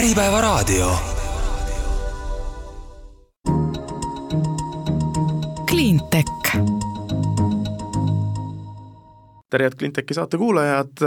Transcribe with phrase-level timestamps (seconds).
[0.00, 0.96] Äripäevaraadio.
[0.96, 1.09] Cleantech
[9.50, 11.02] tere, head Cleantechi saate kuulajad,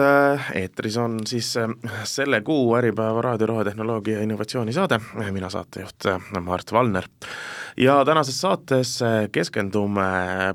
[0.60, 1.70] eetris on siis äh,
[2.04, 5.00] selle kuu Äripäeva raadio rohetehnoloogia ja innovatsiooni saade,
[5.32, 7.08] mina saatejuht äh, Mart Valner
[7.78, 10.02] ja tänases saates äh, keskendume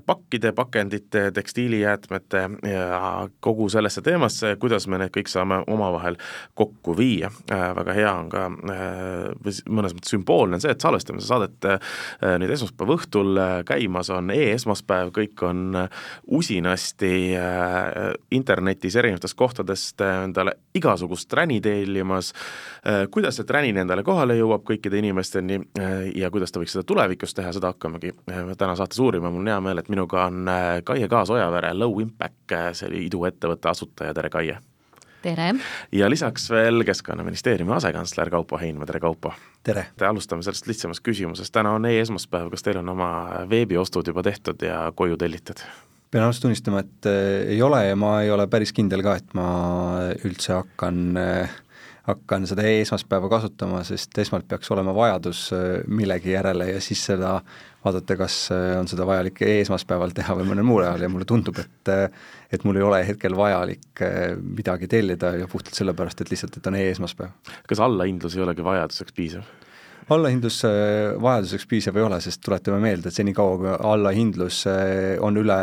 [0.06, 6.16] pakkide, pakendite, tekstiilijäätmete ja kogu sellesse teemasse, kuidas me need kõik saame omavahel
[6.54, 7.30] kokku viia.
[7.52, 11.66] Äh, väga hea on ka, äh, mõnes mõttes sümboolne on see, et salvestame seda saadet
[12.40, 15.76] nüüd esmaspäeva õhtul, käimas on e-esmaspäev, kõik on
[16.38, 17.12] usinasti
[18.34, 22.32] internetis erinevatest kohtadest endale igasugust träni tellimas,
[23.10, 25.60] kuidas see tränin endale kohale jõuab kõikide inimesteni
[26.14, 29.52] ja kuidas ta võiks seda tulevikus teha, seda hakkamegi äh, täna saates uurima, mul on
[29.52, 34.14] hea meel, et minuga on äh, Kaie Kaas-Ojavere, Low Impact, äh, see oli iduettevõtte asutaja,
[34.16, 34.58] tere Kaie!
[35.22, 35.50] tere!
[35.92, 39.34] ja lisaks veel Keskkonnaministeeriumi asekantsler Kaupo Heinma, tere Kaupo!
[39.66, 39.88] tere!
[40.08, 43.10] alustame sellest lihtsamast küsimusest, täna on e-esmaspäev, kas teil on oma
[43.50, 45.64] veebiostud juba tehtud ja koju tellitud?
[46.10, 47.08] Pean ausalt tunnistama, et
[47.54, 49.48] ei ole ja ma ei ole päris kindel ka, et ma
[50.24, 51.58] üldse hakkan äh,
[52.08, 57.34] hakkan seda esmaspäeva kasutama, sest esmalt peaks olema vajadus äh, millegi järele ja siis seda
[57.84, 61.60] vaadata, kas äh, on seda vajalik esmaspäeval teha või mõnel muul ajal ja mulle tundub,
[61.60, 62.06] et äh,
[62.52, 64.00] et mul ei ole hetkel vajalik
[64.40, 67.34] midagi tellida ja puhtalt sellepärast, et lihtsalt, et on e-esmaspäev.
[67.68, 69.50] kas allahindlus ei olegi vajaduseks piisav?
[70.08, 70.62] allahindlus
[71.20, 74.64] vajaduseks piisav ei ole, sest tuletame meelde, et senikaua, kui allahindlus
[75.20, 75.60] on üle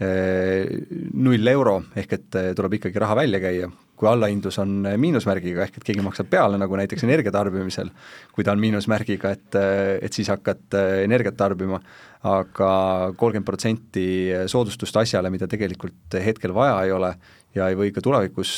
[0.00, 5.86] null euro, ehk et tuleb ikkagi raha välja käia, kui allahindlus on miinusmärgiga, ehk et
[5.86, 7.92] keegi maksab peale, nagu näiteks energia tarbimisel,
[8.34, 9.60] kui ta on miinusmärgiga, et,
[10.02, 11.78] et siis hakkad energiat tarbima.
[12.24, 14.06] Aga, aga kolmkümmend protsenti
[14.48, 17.10] soodustust asjale, mida tegelikult hetkel vaja ei ole
[17.54, 18.56] ja ei või ka tulevikus,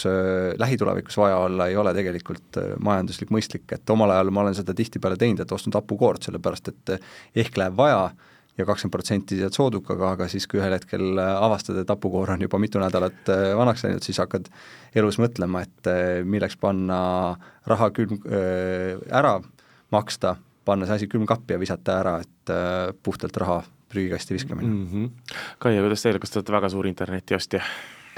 [0.57, 5.19] lähitulevikus vaja olla, ei ole tegelikult majanduslik mõistlik, et omal ajal ma olen seda tihtipeale
[5.21, 6.95] teinud, et ostnud hapukoort, sellepärast et
[7.43, 8.07] ehk läheb vaja
[8.59, 12.61] ja kakskümmend protsenti sealt soodukaga, aga siis, kui ühel hetkel avastad, et hapukoor on juba
[12.63, 14.49] mitu nädalat äh, vanaks läinud, siis hakkad
[14.97, 16.99] elus mõtlema, et äh, milleks panna
[17.69, 19.37] raha külm äh,, ära
[19.95, 20.37] maksta,
[20.67, 24.87] panna see asi külmkappi ja visata ära, et äh, puhtalt raha prügikasti viskamine mm.
[24.93, 25.35] -hmm.
[25.63, 27.63] Kaia, kuidas teile, kas te olete väga suur internetiostja?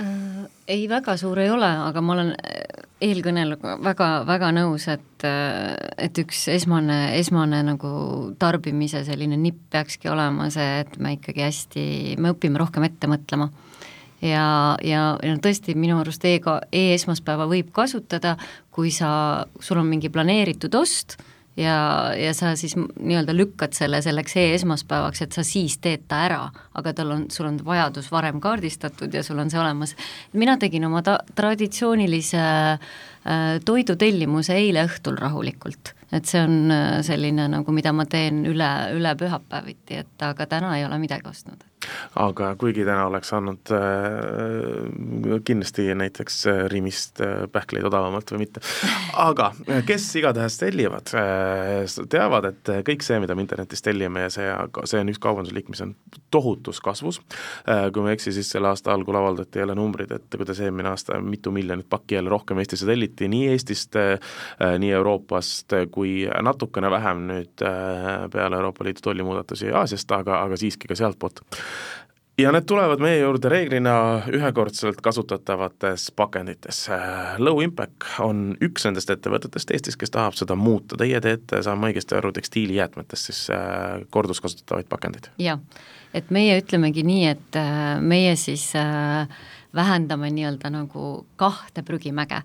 [0.01, 0.28] Äh,
[0.69, 5.73] ei, väga suur ei ole, aga ma olen äh, eelkõnelejaga väga, väga nõus, et, äh,
[6.09, 7.91] et üks esmane, esmane nagu
[8.41, 11.87] tarbimise selline nipp peakski olema see, et me ikkagi hästi,
[12.21, 13.51] me õpime rohkem ette mõtlema.
[14.21, 18.37] ja, ja, ja tõesti, minu arust e-ga, e-esmaspäeva võib kasutada,
[18.75, 21.21] kui sa, sul on mingi planeeritud ost,
[21.59, 21.77] ja,
[22.17, 26.41] ja sa siis nii-öelda lükkad selle selleks e-esmaspäevaks, et sa siis teed ta ära,
[26.79, 29.97] aga tal on, sul on vajadus varem kaardistatud ja sul on see olemas.
[30.33, 37.49] mina tegin oma ta-, traditsioonilise äh, toidutellimuse eile õhtul rahulikult, et see on äh, selline
[37.57, 41.68] nagu, mida ma teen üle, üle pühapäeviti, et aga täna ei ole midagi ostnud
[42.19, 48.62] aga kuigi täna oleks saanud äh, kindlasti näiteks äh, Rimist äh, pähkleid odavamalt või mitte,
[49.19, 54.32] aga äh, kes igatahes tellivad äh,, teavad, et kõik see, mida me internetis tellime ja
[54.32, 54.49] see,
[54.91, 55.94] see on üks kaubandusliik, mis on
[56.34, 57.21] tohutus kasvus.
[57.69, 60.93] Äh,, kui ma ei eksi, siis selle aasta algul avaldati jälle numbrid, et kuidas eelmine
[60.93, 64.19] aasta mitu miljonit pakki jälle rohkem Eestisse telliti, nii Eestist äh,,
[64.78, 70.88] nii Euroopast kui natukene vähem nüüd äh, peale Euroopa Liidu tollimuudatusi Aasiast, aga, aga siiski
[70.88, 71.43] ka sealtpoolt
[72.39, 73.94] ja need tulevad meie juurde reeglina
[74.33, 76.84] ühekordselt kasutatavates pakendites.
[77.39, 81.91] Low Impact on üks nendest ettevõtetest Eestis, kes tahab seda muuta, teie teete, saan ma
[81.91, 85.31] õigesti aru, tekstiilijäätmetest siis äh, korduvkasutatavaid pakendeid?
[85.43, 85.61] jah,
[86.15, 89.27] et meie ütlemegi nii, et äh, meie siis äh,
[89.75, 92.43] vähendame nii-öelda nagu kahte prügimäge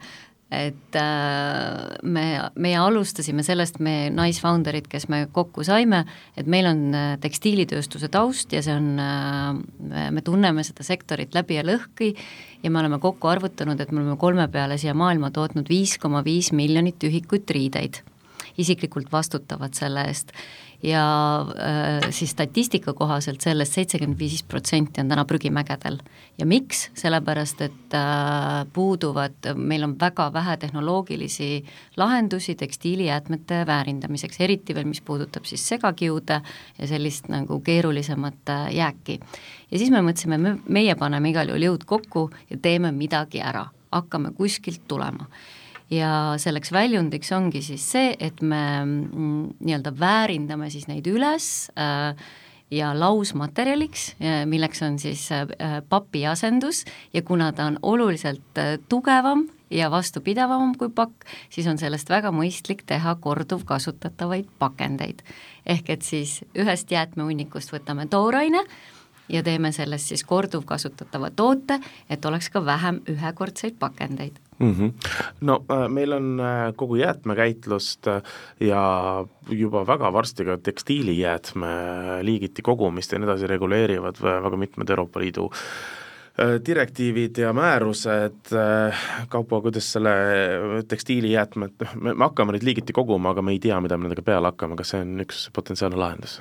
[0.53, 2.25] et äh, me,
[2.55, 6.03] meie alustasime sellest, me naisfounder'id, kes me kokku saime,
[6.37, 11.57] et meil on äh, tekstiilitööstuse taust ja see on, äh, me tunneme seda sektorit läbi
[11.59, 12.13] ja lõhki
[12.63, 16.23] ja me oleme kokku arvutanud, et me oleme kolme peale siia maailma tootnud viis koma
[16.25, 18.03] viis miljonit ühikut riideid.
[18.57, 20.29] isiklikult vastutavad selle eest
[20.83, 25.97] ja äh, siis statistika kohaselt sellest seitsekümmend viis protsenti on täna prügimägedel.
[26.37, 31.65] ja miks, sellepärast et äh, puuduvad, meil on väga vähe tehnoloogilisi
[31.97, 36.41] lahendusi tekstiilijäätmete väärindamiseks, eriti veel, mis puudutab siis segakiude
[36.79, 39.19] ja sellist nagu keerulisemat äh, jääki.
[39.71, 43.65] ja siis me mõtlesime, me, meie paneme igal juhul jõud kokku ja teeme midagi ära,
[43.91, 45.29] hakkame kuskilt tulema
[45.91, 52.15] ja selleks väljundiks ongi siis see, et me mm, nii-öelda väärindame siis neid üles äh,
[52.73, 54.13] ja lausmaterjaliks,
[54.49, 55.47] milleks on siis äh,
[55.89, 56.83] papi asendus
[57.13, 62.31] ja kuna ta on oluliselt äh, tugevam ja vastupidavam kui pakk, siis on sellest väga
[62.33, 65.23] mõistlik teha korduvkasutatavaid pakendeid.
[65.65, 68.63] ehk et siis ühest jäätmehunnikust võtame tooraine
[69.29, 71.79] ja teeme sellest siis korduvkasutatava toote,
[72.09, 74.73] et oleks ka vähem ühekordseid pakendeid mm.
[74.73, 75.09] -hmm.
[75.41, 78.21] no äh, meil on äh, kogu jäätmekäitlust äh,
[78.59, 81.67] ja juba väga varsti ka tekstiilijäätme
[82.21, 85.51] liigiti kogumist ja nii edasi reguleerivad väga mitmed Euroopa Liidu
[86.65, 88.49] direktiivid ja määrused,
[89.29, 90.09] Kaupo, kuidas selle
[90.87, 91.71] tekstiilijäätmed,
[92.01, 94.75] me, me hakkame neid liigiti koguma, aga me ei tea, mida me nendega peale hakkame,
[94.75, 96.39] kas see on üks potentsiaalne lahendus?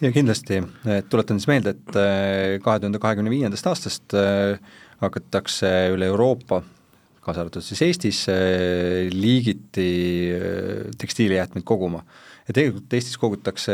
[0.00, 0.62] Ja kindlasti,
[1.10, 4.16] tuletan siis meelde, et kahe tuhande kahekümne viiendast aastast
[5.02, 6.62] hakatakse üle Euroopa
[7.22, 8.20] kaasa arvatud siis Eestis,
[9.14, 9.88] liigiti
[10.98, 12.02] tekstiilijäätmeid koguma.
[12.48, 13.72] ja tegelikult Eestis kogutakse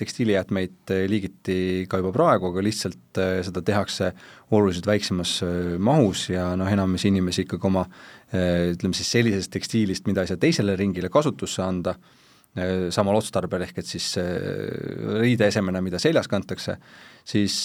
[0.00, 4.12] tekstiilijäätmeid liigiti ka juba praegu, aga lihtsalt seda tehakse
[4.50, 5.40] oluliselt väiksemas
[5.78, 7.84] mahus ja noh, enamus inimesi ikkagi oma
[8.32, 11.98] ütleme siis sellisest tekstiilist, mida ei saa teisele ringile kasutusse anda,
[12.90, 14.14] samal otstarbel, ehk et siis
[15.20, 16.78] riideesemena, mida seljas kantakse,
[17.24, 17.58] siis,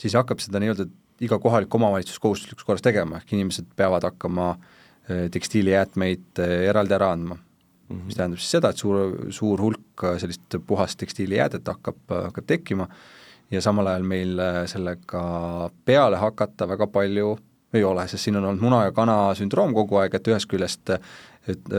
[0.00, 0.86] siis hakkab seda nii-öelda
[1.24, 7.12] iga kohalik omavalitsus kohustuslikuks korras tegema, ehk inimesed peavad hakkama äh, tekstiilijäätmeid äh, eraldi ära
[7.12, 7.40] andma mm.
[7.96, 8.04] -hmm.
[8.06, 12.88] mis tähendab siis seda, et suur, suur hulk äh, sellist puhast tekstiilijäädet hakkab, hakkab tekkima
[13.50, 17.38] ja samal ajal meil sellega peale hakata väga palju
[17.72, 20.90] ei ole, sest siin on olnud muna ja kana sündroom kogu aeg, et ühest küljest
[21.48, 21.72] et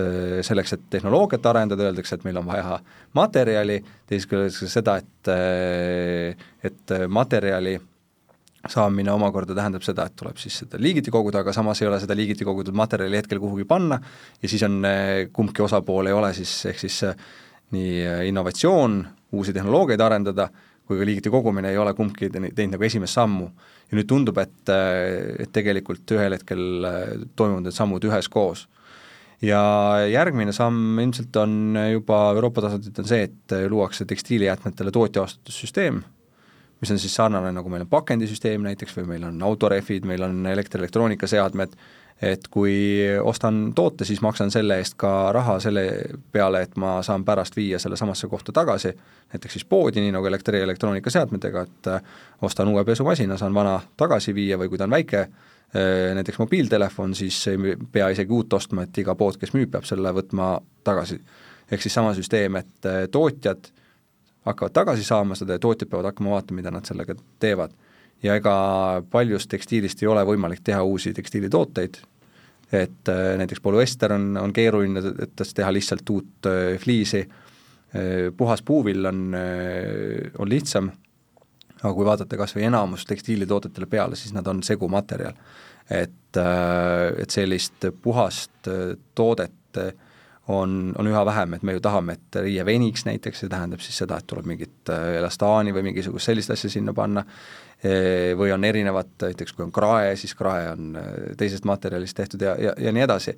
[0.45, 2.79] selleks, et tehnoloogiat arendada, öeldakse, et meil on vaja
[3.17, 3.79] materjali,
[4.09, 5.33] teisest küljest seda, et
[6.69, 7.77] et materjali
[8.67, 12.15] saamine omakorda tähendab seda, et tuleb siis seda liigiti koguda, aga samas ei ole seda
[12.17, 13.99] liigiti kogutud materjali hetkel kuhugi panna
[14.41, 16.99] ja siis on, eh, kumbki osapool ei ole siis, ehk siis
[17.71, 18.99] nii innovatsioon,
[19.31, 20.49] uusi tehnoloogiaid arendada,
[20.89, 23.49] kui ka liigiti kogumine ei ole kumbki teinud nagu esimest sammu.
[23.89, 24.69] ja nüüd tundub, et,
[25.39, 26.59] et tegelikult ühel hetkel
[27.35, 28.67] toimuvad need sammud üheskoos.
[29.41, 29.61] Ja
[30.11, 36.01] järgmine samm ilmselt on juba Euroopa tasandilt on see, et luuakse tekstiilijäätmetele tootjavastutussüsteem,
[36.81, 40.45] mis on siis sarnane, nagu meil on pakendisüsteem näiteks või meil on autorehvid, meil on
[40.47, 41.75] elektroelektroonikaseadmed,
[42.21, 45.85] et kui ostan toote, siis maksan selle eest ka raha selle
[46.31, 48.91] peale, et ma saan pärast viia selle samasse kohta tagasi,
[49.33, 54.59] näiteks siis poodi, nii nagu elektrielektroonikaseadmetega, et äh, ostan uue pesumasina, saan vana tagasi viia
[54.59, 55.27] või kui ta on väike,
[55.69, 60.09] näiteks mobiiltelefon, siis ei pea isegi uut ostma, et iga pood, kes müüb, peab selle
[60.15, 61.19] võtma tagasi.
[61.71, 63.69] ehk siis sama süsteem, et äh, tootjad
[64.49, 67.75] hakkavad tagasi saama seda ja tootjad peavad hakkama vaatama, mida nad sellega teevad.
[68.23, 68.53] ja ega
[69.11, 72.01] paljust tekstiilist ei ole võimalik teha uusi tekstiilitooteid,
[72.71, 78.27] et äh, näiteks polüester on, on keeruline, et tast teha lihtsalt uut äh, fliisi, äh,
[78.37, 79.21] puhas puuvill on,
[80.37, 80.91] on lihtsam,
[81.81, 85.33] aga kui vaadata kas või enamus tekstiilitoodetele peale, siis nad on segumaterjal.
[85.89, 88.69] et, et sellist puhast
[89.15, 89.95] toodet
[90.49, 93.99] on, on üha vähem, et me ju tahame, et riie veniks näiteks, see tähendab siis
[94.01, 97.25] seda, et tuleb mingit äh, elastaani või mingisugust sellist asja sinna panna,
[98.35, 102.57] või on erinevad, näiteks kui on krae, siis krae on äh, teisest materjalist tehtud ja,
[102.59, 103.37] ja, ja nii edasi.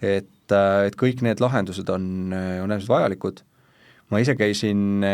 [0.00, 3.42] et, äh, et kõik need lahendused on, on äärmiselt vajalikud,
[4.08, 5.04] ma ise käisin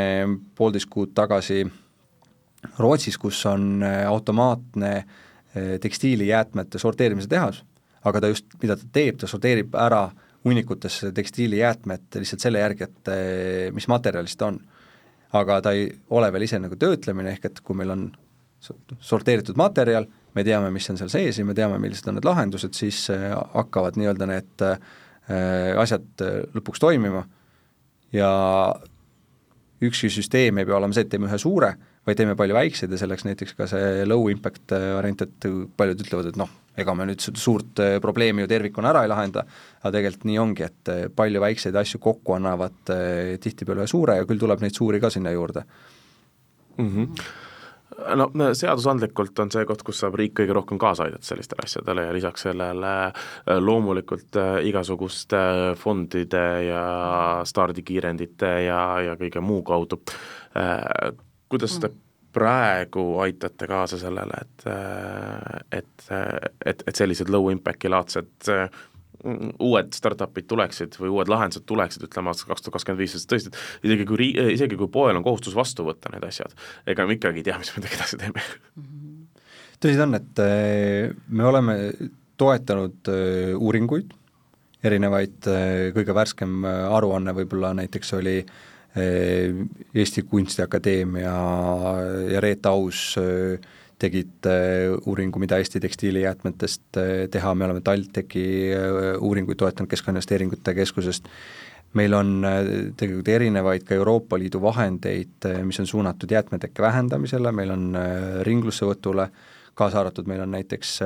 [0.58, 1.64] poolteist kuud tagasi
[2.78, 5.04] Rootsis, kus on automaatne
[5.80, 7.62] tekstiilijäätmete sorteerimise tehas,
[8.04, 12.84] aga ta just, mida ta teeb, ta sorteerib ära äh, hunnikutesse tekstiilijäätmed lihtsalt selle järgi,
[12.84, 14.60] et eh, mis materjalist ta on.
[15.32, 18.04] aga ta ei ole veel ise nagu töötlemine, ehk et kui meil on
[19.04, 22.72] sorteeritud materjal, me teame, mis on seal sees ja me teame, millised on need lahendused,
[22.72, 23.02] siis
[23.52, 24.78] hakkavad nii-öelda need äh,
[25.76, 26.24] asjad
[26.56, 27.26] lõpuks toimima
[28.12, 28.30] ja
[29.84, 31.74] ükski süsteem ei pea olema see, et teeme ühe suure,
[32.08, 36.32] vaid teeme palju väikseid ja selleks näiteks ka see low impact variant, et paljud ütlevad,
[36.32, 39.44] et noh, ega me nüüd seda suurt äh, probleemi ju tervikuna ära ei lahenda,
[39.82, 44.20] aga tegelikult nii ongi, et äh, palju väikseid asju kokku annavad äh, tihtipeale ühe suure
[44.20, 45.66] ja küll tuleb neid suuri ka sinna juurde
[46.78, 46.88] mm.
[46.88, 47.36] -hmm
[48.14, 52.12] no seadusandlikult on see koht, kus saab riik kõige rohkem kaasa aidata sellistele asjadele ja
[52.14, 52.92] lisaks sellele
[53.58, 55.40] loomulikult igasuguste
[55.80, 56.82] fondide ja
[57.48, 59.98] stardikiirendite ja, ja kõige muu kaudu.
[61.48, 61.90] Kuidas te
[62.32, 64.68] praegu aitate kaasa sellele, et,
[65.80, 66.06] et,
[66.66, 68.50] et, et sellised low impact'i laadsed
[69.58, 73.50] uued startup'id tuleksid või uued lahendused tuleksid, ütleme aastast kaks tuhat kakskümmend viis, sest tõesti,
[73.86, 76.54] isegi kui rii-, isegi kui poel on kohustus vastu võtta need asjad,
[76.86, 78.46] ega me ikkagi ei tea, mis me nendega edasi teeme.
[79.82, 81.76] tõsi ta on, et eh, me oleme
[82.38, 84.14] toetanud eh, uuringuid,
[84.86, 88.66] erinevaid, eh, kõige värskem aruanne võib-olla näiteks oli äh,
[88.98, 91.34] Eesti Kunstiakadeemia
[92.32, 93.16] ja Reet Aus
[93.98, 94.46] tegid
[95.06, 97.00] uuringu, mida Eesti tekstiilijäätmetest
[97.30, 98.44] teha, me oleme TalTechi
[99.18, 101.26] uuringuid toetanud Keskkonnainvesteeringute Keskusest,
[101.98, 102.44] meil on
[102.98, 107.88] tegelikult erinevaid ka Euroopa Liidu vahendeid, mis on suunatud jäätmetekke vähendamisele, meil on
[108.46, 109.28] ringlussevõtule,
[109.78, 110.98] kaasa arvatud meil on näiteks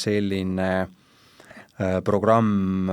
[0.00, 0.70] selline
[2.06, 2.90] programm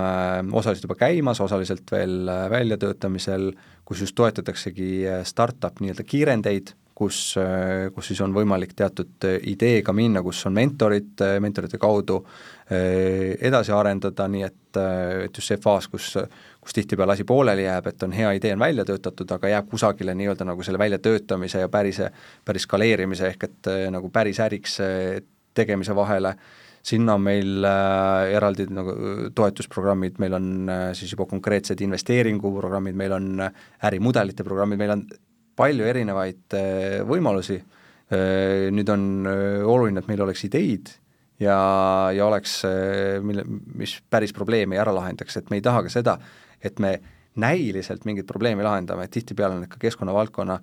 [0.58, 3.52] osaliselt juba käimas, osaliselt veel väljatöötamisel,
[3.92, 7.18] kus just toetataksegi startup nii-öelda kiirendeid, kus,
[7.92, 12.22] kus siis on võimalik teatud ideega minna, kus on mentorid, mentorite kaudu
[12.72, 14.80] edasi arendada, nii et,
[15.26, 16.14] et just see faas, kus,
[16.64, 20.16] kus tihtipeale asi pooleli jääb, et on hea idee, on välja töötatud, aga jääb kusagile
[20.16, 22.00] nii-öelda nagu selle väljatöötamise ja päris,
[22.48, 24.80] päris skaleerimise ehk et nagu päris äriks
[25.58, 26.38] tegemise vahele
[26.82, 28.96] sinna on meil äh, eraldi nagu
[29.38, 35.06] toetusprogrammid, meil on äh, siis juba konkreetsed investeeringuprogrammid, meil on äh, ärimudelite programmid, meil on
[35.58, 37.60] palju erinevaid äh, võimalusi.
[38.12, 40.90] Äh,, nüüd on äh, oluline, et meil oleks ideid
[41.42, 41.56] ja,
[42.16, 43.46] ja oleks, äh, mille,
[43.78, 46.18] mis päris probleemi ära lahendaks, et me ei taha ka seda,
[46.62, 46.98] et me
[47.42, 50.60] näiliselt mingit probleemi lahendame, et tihtipeale on ikka keskkonnavaldkonna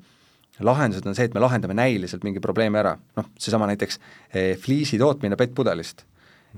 [0.64, 4.00] lahendused on see, et me lahendame näiliselt mingi probleemi ära, noh, seesama näiteks
[4.32, 6.04] eh, fliisi tootmine PET-pudelist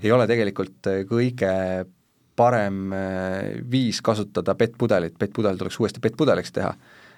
[0.03, 1.51] ei ole tegelikult äh, kõige
[2.39, 6.73] parem äh, viis kasutada PET-pudelit, PET-pudel tuleks uuesti PET-pudeliks teha.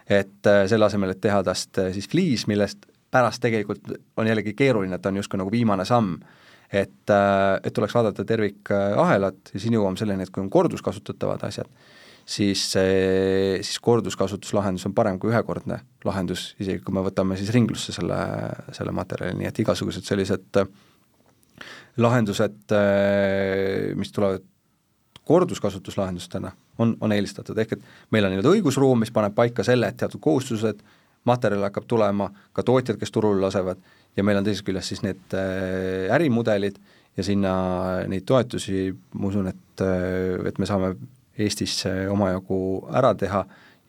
[0.09, 3.85] et selle asemel, et teha tast siis fliis, millest pärast tegelikult
[4.19, 6.17] on jällegi keeruline, et ta on justkui nagu viimane samm,
[6.67, 7.13] et,
[7.63, 11.71] et tuleks vaadata tervikahelat ja siin jõuame selleni, et kui on korduskasutatavad asjad,
[12.25, 18.17] siis, siis korduskasutuslahendus on parem kui ühekordne lahendus, isegi kui me võtame siis ringlusse selle,
[18.75, 20.69] selle materjali, nii et igasugused sellised äh,
[21.97, 24.43] lahendused, äh, mis tulevad
[25.23, 29.99] korduskasutuslahendustena, on, on eelistatud, ehk et meil on nii-öelda õigusruum, mis paneb paika selle, et
[29.99, 30.81] teatud kohustused,
[31.29, 33.79] materjal hakkab tulema, ka tootjad, kes turule lasevad,
[34.17, 36.79] ja meil on teisest küljest siis need äh, ärimudelid
[37.17, 37.53] ja sinna
[38.09, 39.83] neid toetusi, ma usun, et,
[40.49, 40.95] et me saame
[41.37, 41.79] Eestis
[42.11, 42.57] omajagu
[42.93, 43.43] ära teha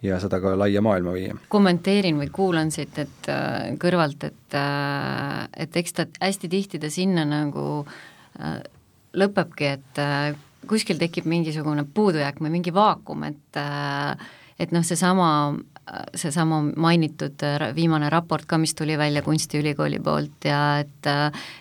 [0.04, 1.36] ja seda ka laia maailma viia.
[1.52, 6.90] kommenteerin või kuulan siit, et äh, kõrvalt, et äh,, et eks ta hästi tihti ta
[6.92, 7.84] sinna nagu
[8.40, 8.58] äh,
[9.14, 10.02] lõpebki, et
[10.68, 13.60] kuskil tekib mingisugune puudujääk või mingi vaakum, et
[14.58, 15.28] et noh, seesama
[16.14, 21.08] seesama mainitud äh, viimane raport ka, mis tuli välja Kunstiülikooli poolt ja et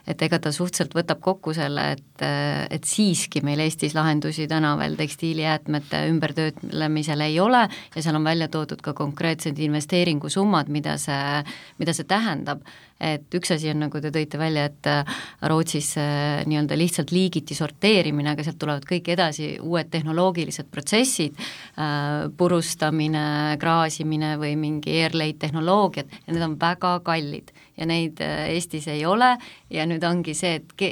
[0.07, 2.23] et ega ta suhteliselt võtab kokku selle, et,
[2.71, 8.47] et siiski meil Eestis lahendusi täna veel tekstiilijäätmete ümbertöötlemisel ei ole ja seal on välja
[8.47, 11.43] toodud ka konkreetsed investeeringusummad, mida see,
[11.79, 12.63] mida see tähendab
[13.03, 17.57] et üks asi on, nagu te tõite välja, et äh, Rootsis äh, nii-öelda lihtsalt liigiti
[17.57, 21.37] sorteerimine, aga sealt tulevad kõik edasi uued tehnoloogilised protsessid,
[21.77, 23.25] äh, purustamine,
[23.61, 27.53] kraasimine või mingi airlaid tehnoloogiad ja need on väga kallid.
[27.73, 29.31] Ja neid Eestis ei ole.
[29.73, 30.91] Ja nüüd ongi see, et ke-,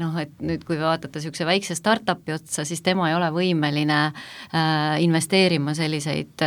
[0.00, 4.94] noh, et nüüd, kui vaatate niisuguse väikse startup'i otsa, siis tema ei ole võimeline äh,
[5.04, 6.46] investeerima selliseid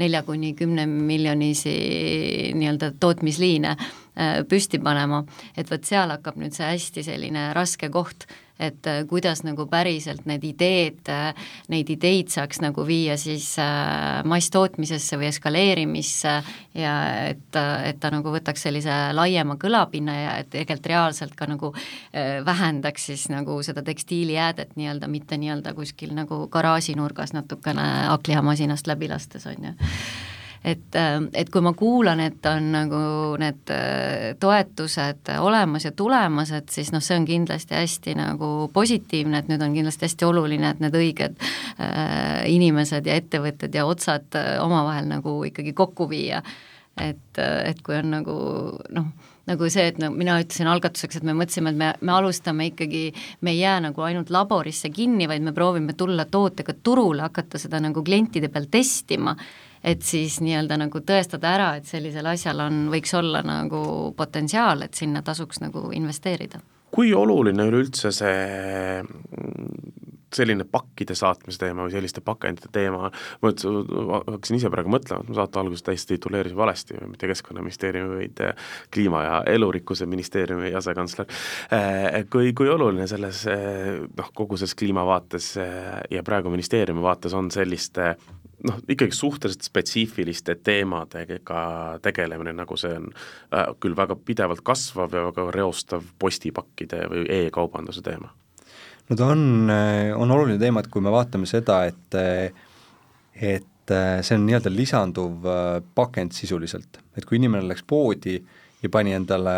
[0.00, 1.74] nelja kuni kümne miljonisi
[2.56, 3.76] nii-öelda tootmisliine.
[3.76, 4.01] Äh,
[4.48, 5.22] püsti panema,
[5.56, 8.26] et vot seal hakkab nüüd see hästi selline raske koht,
[8.62, 11.32] et äh, kuidas nagu päriselt need ideed, äh,
[11.72, 13.48] neid ideid saaks nagu viia siis
[14.28, 16.34] masstootmisesse või eskaleerimisse
[16.78, 16.94] ja
[17.30, 21.72] et, et ta nagu võtaks sellise laiema kõlapinna ja et tegelikult reaalselt ka nagu
[22.46, 29.46] vähendaks siis nagu seda tekstiilijäädet nii-öelda, mitte nii-öelda kuskil nagu garaažinurgas natukene hakklihamasinast läbi lastes,
[29.46, 29.74] on ju
[30.64, 33.00] et, äh, et kui ma kuulan, et on nagu
[33.40, 39.42] need äh, toetused olemas ja tulemas, et siis noh, see on kindlasti hästi nagu positiivne,
[39.42, 44.38] et nüüd on kindlasti hästi oluline, et need õiged äh, inimesed ja ettevõtted ja otsad
[44.38, 46.42] äh, omavahel nagu ikkagi kokku viia.
[47.00, 48.34] et, et kui on nagu
[48.92, 49.06] noh,
[49.48, 53.06] nagu see, et no mina ütlesin algatuseks, et me mõtlesime, et me, me alustame ikkagi,
[53.40, 57.80] me ei jää nagu ainult laborisse kinni, vaid me proovime tulla tootega turule, hakata seda
[57.80, 59.32] nagu klientide peal testima
[59.84, 64.94] et siis nii-öelda nagu tõestada ära, et sellisel asjal on, võiks olla nagu potentsiaal, et
[64.94, 66.60] sinna tasuks nagu investeerida.
[66.92, 68.32] kui oluline üleüldse see
[70.36, 73.10] selline pakkide saatmise teema või selliste pakendite teema,
[73.42, 78.44] ma hakkasin ise praegu mõtlema, et ma saate alguses täiesti tituleerisin valesti, mitte Keskkonnaministeeriumi, vaid
[78.44, 81.28] äh, Kliima- ja Elurikkuse ministeeriumi asekantsler,
[81.72, 85.52] äh, kui, kui oluline selles äh, noh, kogu selles kliimavaates
[86.10, 88.14] ja praegu ministeeriumi vaates on selliste
[88.68, 91.62] noh, ikkagi suhteliselt spetsiifiliste teemadega
[92.02, 98.04] tegelemine, nagu see on äh, küll väga pidevalt kasvav ja väga reostav postipakkide või e-kaubanduse
[98.06, 98.32] teema.
[99.10, 102.20] No ta on, äh, on oluline teema, et kui me vaatame seda, et
[103.34, 108.36] et äh, see on nii-öelda lisanduv äh, pakend sisuliselt, et kui inimene läks poodi
[108.82, 109.56] ja pani endale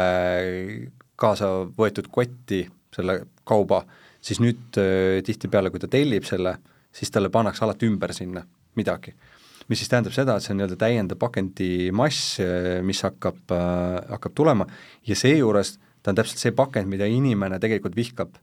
[1.20, 3.82] kaasa võetud kotti selle kauba,
[4.25, 6.56] siis nüüd äh, tihtipeale, kui ta tellib selle,
[6.94, 8.44] siis talle pannakse alati ümber sinna
[8.76, 9.14] midagi.
[9.69, 14.35] mis siis tähendab seda, et see on nii-öelda täiendav pakendimass, äh, mis hakkab äh,, hakkab
[14.37, 14.66] tulema
[15.09, 18.35] ja seejuures ta on täpselt see pakend, mida inimene tegelikult vihkab.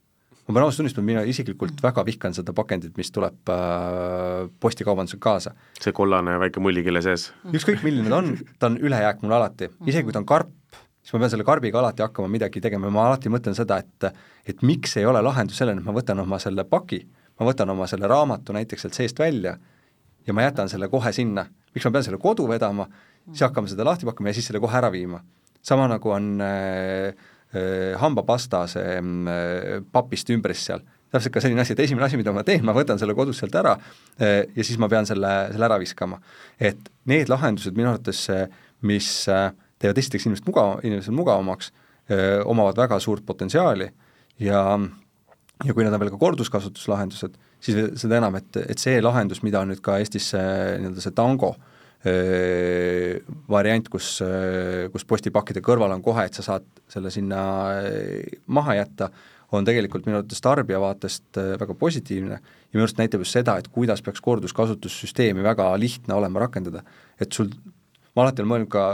[0.42, 5.54] ma pean ausalt tunnistama, mina isiklikult väga vihkan seda pakendit, mis tuleb äh, postikaubandusega kaasa.
[5.80, 7.30] see kollane väike mullikille sees.
[7.54, 10.50] ükskõik, milline ta on, ta on ülejääk mul alati, isegi kui ta on karp,
[11.02, 14.10] siis ma pean selle karbiga alati hakkama midagi tegema ja ma alati mõtlen seda, et
[14.50, 17.04] et miks ei ole lahendus sellele, et ma võtan oma selle paki,
[17.40, 19.60] ma võtan oma selle raamatu näiteks sealt seest välja
[20.28, 22.88] ja ma jätan selle kohe sinna, miks ma pean selle kodu vedama,
[23.30, 25.22] siis hakkame seda lahti pakkuma ja siis selle kohe ära viima.
[25.62, 27.14] sama nagu on äh,
[27.54, 32.34] äh, hambapasta see äh, papist ümbris seal, täpselt ka selline asi, et esimene asi, mida
[32.34, 35.68] ma teen, ma võtan selle kodus sealt ära äh, ja siis ma pean selle, selle
[35.70, 36.18] ära viskama.
[36.60, 38.26] et need lahendused minu arvates,
[38.82, 41.72] mis äh, teevad esiteks inimest mugav, inimesel mugavamaks,
[42.50, 43.86] omavad väga suurt potentsiaali
[44.44, 44.62] ja
[45.66, 49.64] ja kui need on veel ka korduskasutuslahendused, siis seda enam, et, et see lahendus, mida
[49.68, 54.16] nüüd ka Eestis nii-öelda see Tango öö, variant, kus,
[54.94, 57.44] kus postipakkide kõrval on kohe, et sa saad selle sinna
[58.50, 59.12] maha jätta,
[59.52, 63.68] on tegelikult minu arvates tarbija vaatest väga positiivne ja minu arust näitab just seda, et
[63.68, 66.84] kuidas peaks korduskasutussüsteemi väga lihtne olema rakendada.
[67.20, 67.52] et sul
[68.16, 68.86] ma alati olen mõelnud ka,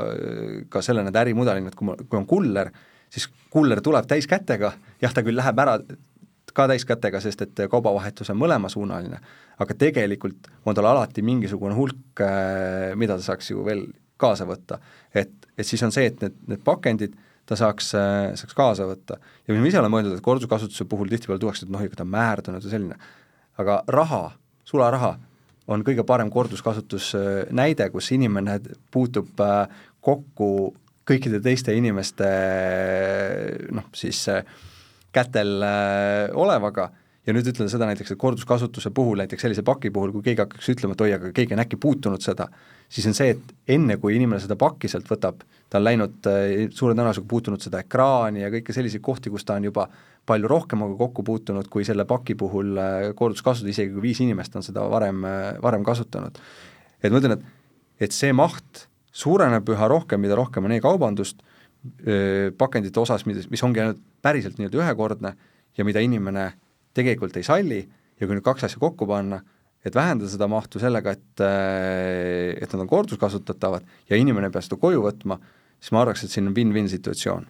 [0.73, 2.71] ka selle nende ärimudelina, et kui ma, kui on kuller,
[3.13, 5.77] siis kuller tuleb täiskätega, jah, ta küll läheb ära
[6.57, 9.21] ka täiskätega, sest et kaubavahetus on mõlemasuunaline,
[9.61, 12.23] aga tegelikult on tal alati mingisugune hulk,
[12.97, 13.85] mida ta saaks ju veel
[14.17, 14.79] kaasa võtta.
[15.13, 17.13] et, et siis on see, et need, need pakendid
[17.47, 17.93] ta saaks,
[18.41, 19.19] saaks kaasa võtta.
[19.47, 22.07] ja mis ma ise olen mõelnud, et korduskasutuse puhul tihtipeale tuuakse, et noh, ikka ta
[22.07, 22.97] on määrdunud ja selline,
[23.61, 24.23] aga raha,
[24.67, 25.15] sularaha,
[25.67, 27.11] on kõige parem korduskasutus
[27.55, 28.59] näide, kus inimene
[28.91, 29.67] puutub äh,
[30.03, 30.49] kokku
[31.07, 32.27] kõikide teiste inimeste
[33.75, 34.43] noh, siis äh,
[35.15, 36.91] kätel äh, olevaga
[37.27, 40.69] ja nüüd ütlen seda näiteks, et korduskasutuse puhul, näiteks sellise paki puhul, kui keegi hakkaks
[40.71, 42.47] ütlema, et oi, aga keegi on äkki puutunud seda,
[42.87, 46.29] siis on see, et enne, kui inimene seda pakki sealt võtab, ta on läinud
[46.71, 49.89] suure tõenäosusega puutunud seda ekraani ja kõiki selliseid kohti, kus ta on juba
[50.27, 52.79] palju rohkemaga kokku puutunud kui selle paki puhul
[53.19, 55.23] korduskasutus, isegi kui viis inimest on seda varem,
[55.63, 56.39] varem kasutanud.
[57.03, 57.43] et ma ütlen, et,
[58.07, 61.43] et see maht suureneb üha rohkem, mida rohkem on e-kaubandust,
[62.57, 65.33] pakendite osas, mis, mis ongi ainult päriselt nii-öelda ühekordne
[65.77, 66.51] ja mida inimene
[66.97, 67.79] tegelikult ei salli
[68.17, 69.41] ja kui nüüd kaks asja kokku panna,
[69.85, 71.43] et vähendada seda mahtu sellega, et,
[72.57, 75.37] et nad on korduskasutatavad ja inimene ei pea seda koju võtma,
[75.77, 77.45] siis ma arvaks, et siin on win-win situatsioon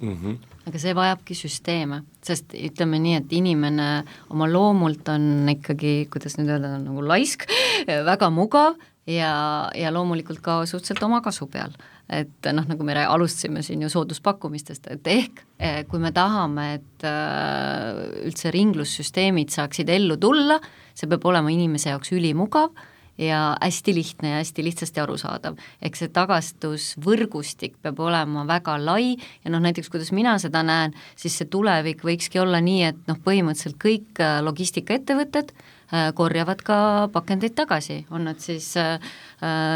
[0.00, 0.16] mm.
[0.16, 0.36] -hmm.
[0.66, 3.88] aga see vajabki süsteeme, sest ütleme nii, et inimene
[4.30, 7.46] oma loomult on ikkagi, kuidas nüüd öelda, nagu laisk,
[8.12, 9.32] väga mugav ja,
[9.74, 11.74] ja loomulikult ka suhteliselt oma kasu peal.
[12.08, 17.06] Et noh, nagu me alustasime siin ju sooduspakkumistest, et ehk eh, kui me tahame, et
[17.06, 20.56] äh, üldse ringlussüsteemid saaksid ellu tulla,
[20.96, 22.72] see peab olema inimese jaoks ülimugav
[23.18, 25.56] ja hästi lihtne ja hästi lihtsasti arusaadav.
[25.82, 31.38] ehk see tagastusvõrgustik peab olema väga lai ja noh, näiteks kuidas mina seda näen, siis
[31.38, 36.78] see tulevik võikski olla nii, et noh, põhimõtteliselt kõik äh, logistikaettevõtted äh, korjavad ka
[37.12, 39.00] pakendeid tagasi, on nad siis äh,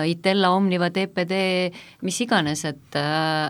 [0.06, 2.98] Itella, Omniva, TPD, mis iganes, et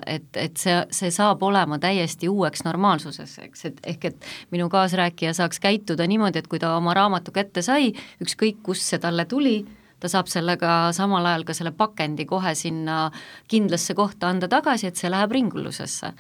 [0.07, 5.35] et, et see, see saab olema täiesti uueks normaalsuseks, eks, et ehk et minu kaasrääkija
[5.37, 9.63] saaks käituda niimoodi, et kui ta oma raamatu kätte sai, ükskõik kust see talle tuli,
[10.03, 13.07] ta saab sellega samal ajal ka selle pakendi kohe sinna
[13.51, 16.13] kindlasse kohta anda tagasi, et see läheb ringlusesse.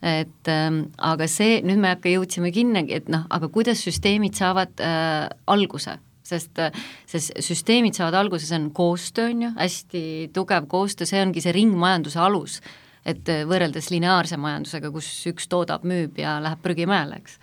[0.00, 4.80] Et ähm, aga see, nüüd me hakka jõudsime kinnagi, et noh, aga kuidas süsteemid saavad
[4.80, 6.72] äh, alguse, sest äh,
[7.10, 11.52] sest süsteemid saavad alguse, see on koostöö, on ju, hästi tugev koostöö, see ongi see
[11.56, 12.62] ringmajanduse alus.
[13.04, 17.38] et äh, võrreldes lineaarse majandusega, kus üks toodab, müüb ja läheb prügimäele, eks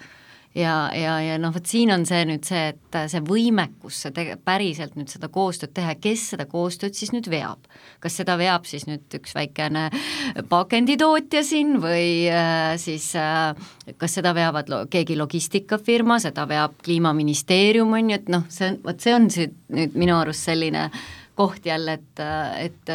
[0.57, 4.37] ja, ja, ja noh, vot siin on see nüüd see, et see võimekus, see tege-,
[4.43, 7.67] päriselt nüüd seda koostööd teha, kes seda koostööd siis nüüd veab.
[8.03, 9.87] kas seda veab siis nüüd üks väikene
[10.49, 13.53] pakenditootja siin või äh, siis äh,
[13.97, 18.81] kas seda veavad lo-, keegi logistikafirma, seda veab Kliimaministeerium, on ju, et noh, see on,
[18.85, 20.89] vot see on see nüüd minu arust selline
[21.37, 22.21] koht jälle, et,
[22.57, 22.93] et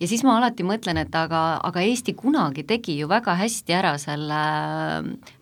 [0.00, 3.94] ja siis ma alati mõtlen, et aga, aga Eesti kunagi tegi ju väga hästi ära
[4.00, 4.40] selle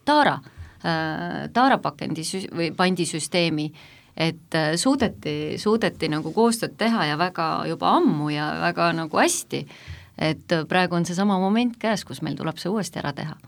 [0.07, 0.52] Taara äh,
[0.83, 3.69] taarapakendi sü-, või pandisüsteemi,
[4.17, 9.63] et äh, suudeti, suudeti nagu koostööd teha ja väga juba ammu ja väga nagu hästi,
[10.19, 13.39] et äh, praegu on seesama moment käes, kus meil tuleb see uuesti ära teha.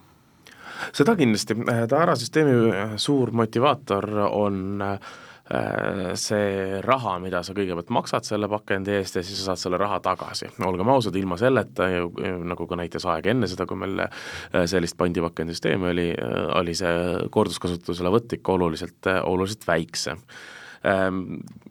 [0.95, 1.55] Seda kindlasti,
[1.89, 4.99] taarasüsteemi suur motivaator on Äh,
[5.45, 9.99] see raha, mida sa kõigepealt maksad selle pakendi eest ja siis sa saad selle raha
[10.01, 10.49] tagasi.
[10.65, 11.91] olgem ausad, ilma selleta
[12.49, 17.29] nagu ka näitas aeg enne seda, kui meil äh, sellist pandipakendisüsteemi oli, äh, oli see
[17.31, 20.25] korduskasutuselevõtt ikka oluliselt, oluliselt väiksem
[20.89, 21.23] ähm,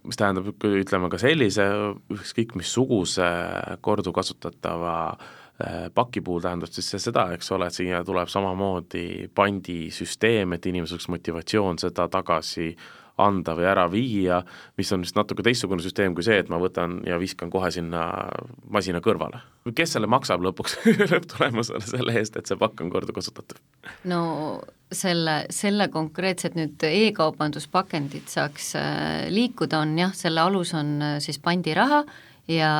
[0.05, 1.65] mis tähendab, ütleme ka sellise
[2.13, 3.29] ükskõik missuguse
[3.81, 4.97] kordukasutatava
[5.93, 10.97] paki puhul tähendab siis see seda, eks ole, et siia tuleb samamoodi pandisüsteem, et inimesel
[10.97, 12.71] oleks motivatsioon seda tagasi
[13.21, 14.39] anda või ära viia,
[14.77, 18.07] mis on vist natuke teistsugune süsteem kui see, et ma võtan ja viskan kohe sinna
[18.73, 19.43] masina kõrvale.
[19.75, 20.79] kes selle maksab lõpuks
[21.13, 23.61] lõpptulemusena selle eest, et see pakk on kordukasutatav?
[24.09, 24.23] no
[24.91, 31.41] selle, selle konkreetselt nüüd e-kaubanduspakendid saaks äh, liikuda, on jah, selle alus on äh, siis
[31.43, 32.03] pandiraha
[32.49, 32.73] ja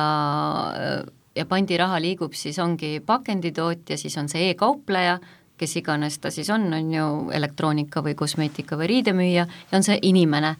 [1.34, 5.18] ja pandiraha liigub siis ongi pakenditootja, siis on see e-kaupleja,
[5.58, 9.98] kes iganes ta siis on, on ju elektroonika või kosmeetika või riidemüüja ja on see
[10.02, 10.54] inimene.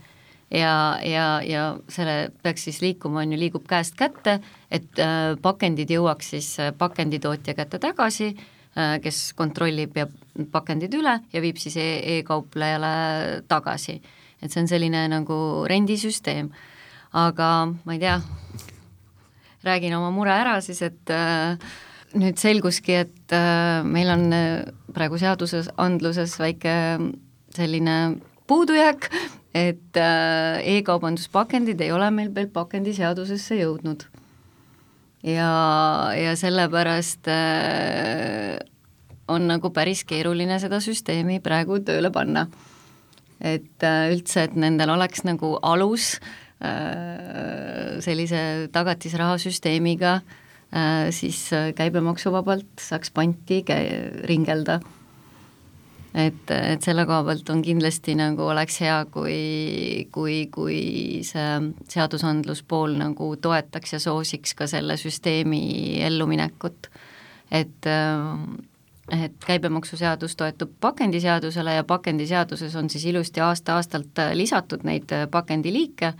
[0.50, 4.38] ja, ja, ja selle peaks siis liikuma, on ju, liigub käest kätte,
[4.70, 10.06] et äh, pakendid jõuaks siis äh, pakenditootja kätte tagasi äh,, kes kontrollib ja
[10.52, 14.00] pakendid üle ja viib siis e e-kauplejale tagasi.
[14.42, 16.52] et see on selline nagu rendisüsteem.
[17.12, 17.48] aga
[17.84, 18.20] ma ei tea,
[19.64, 21.58] räägin oma mure ära siis, et äh,
[22.18, 26.74] nüüd selguski, et äh, meil on äh, praegu seaduses, andluses väike
[27.54, 27.96] selline
[28.50, 29.08] puudujääk,
[29.54, 34.06] et äh, e-kaubanduspakendid ei ole meil veel pakendiseadusesse jõudnud.
[35.24, 35.50] ja,
[36.12, 37.30] ja sellepärast
[39.32, 42.46] on nagu päris keeruline seda süsteemi praegu tööle panna.
[43.40, 46.20] et üldse, et nendel oleks nagu alus
[48.04, 50.42] sellise tagatisrahasüsteemiga äh, Äh,
[51.10, 54.80] siis äh, käibemaksuvabalt saaks panti käi-, ringelda.
[56.14, 60.78] et, et selle koha pealt on kindlasti nagu oleks hea, kui, kui, kui
[61.26, 66.90] see seadusandluspool nagu toetaks ja soosiks ka selle süsteemi elluminekut.
[67.50, 68.38] et äh,
[69.12, 76.14] et käibemaksuseadus toetub pakendiseadusele ja pakendiseaduses on siis ilusti aasta-aastalt lisatud neid pakendiliike,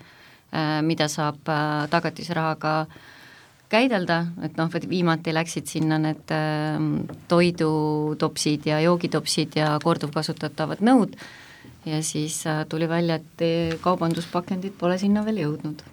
[0.85, 1.49] mida saab
[1.91, 2.99] tagatisrahaga äh,
[3.75, 6.79] käidelda, et noh, viimati läksid sinna need äh,
[7.31, 11.19] toidutopsid ja joogitopsid ja korduvkasutatavad nõud
[11.87, 15.85] ja siis äh, tuli välja, et kaubanduspakendid pole sinna veel jõudnud.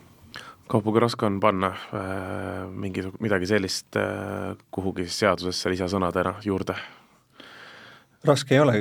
[0.72, 6.78] Kaupo, kui raske on panna äh, mingi, midagi sellist äh, kuhugi seadusesse lisasõnadena juurde?
[8.28, 8.76] Raske ei ole,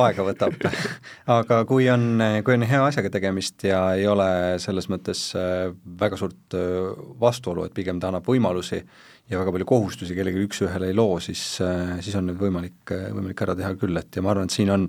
[0.00, 0.56] aega võtab.
[1.36, 4.28] aga kui on, kui on hea asjaga tegemist ja ei ole
[4.62, 5.66] selles mõttes äh,
[6.00, 10.88] väga suurt äh, vastuolu, et pigem ta annab võimalusi ja väga palju kohustusi kellelegi üks-ühele
[10.90, 14.32] ei loo, siis, äh, siis on need võimalik, võimalik ära teha küll, et ja ma
[14.32, 14.88] arvan, et siin on,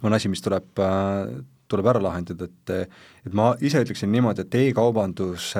[0.00, 0.80] on asi, mis tuleb,
[1.70, 2.74] tuleb ära lahendada, et
[3.20, 5.52] et ma ise ütleksin niimoodi, et e-kaubandus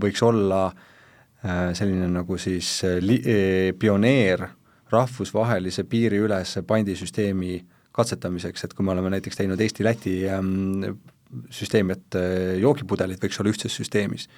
[0.00, 0.64] võiks olla
[1.76, 4.46] selline nagu siis li-, pioneer
[4.92, 7.56] rahvusvahelise piiriülese pandisüsteemi
[7.92, 10.94] katsetamiseks, et kui me oleme näiteks teinud Eesti-Läti ähm,
[11.52, 14.28] süsteemi, et äh, joogipudelid võiks olla ühtses süsteemis,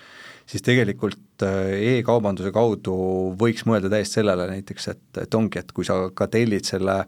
[0.47, 2.97] siis tegelikult äh, e-kaubanduse kaudu
[3.41, 6.99] võiks mõelda täiesti sellele näiteks, et, et ongi, et kui sa ka tellid selle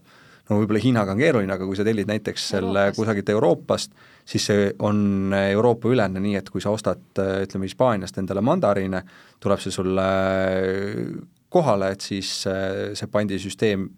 [0.46, 3.94] no võib-olla Hiinaga on keeruline, aga kui sa tellid näiteks selle kusagilt Euroopast,
[4.26, 9.02] siis see on Euroopa ülene, nii et kui sa ostad ütleme Hispaaniast endale mandariine,
[9.42, 10.06] tuleb see sulle
[11.48, 13.88] kohale, et siis äh, see pandisüsteem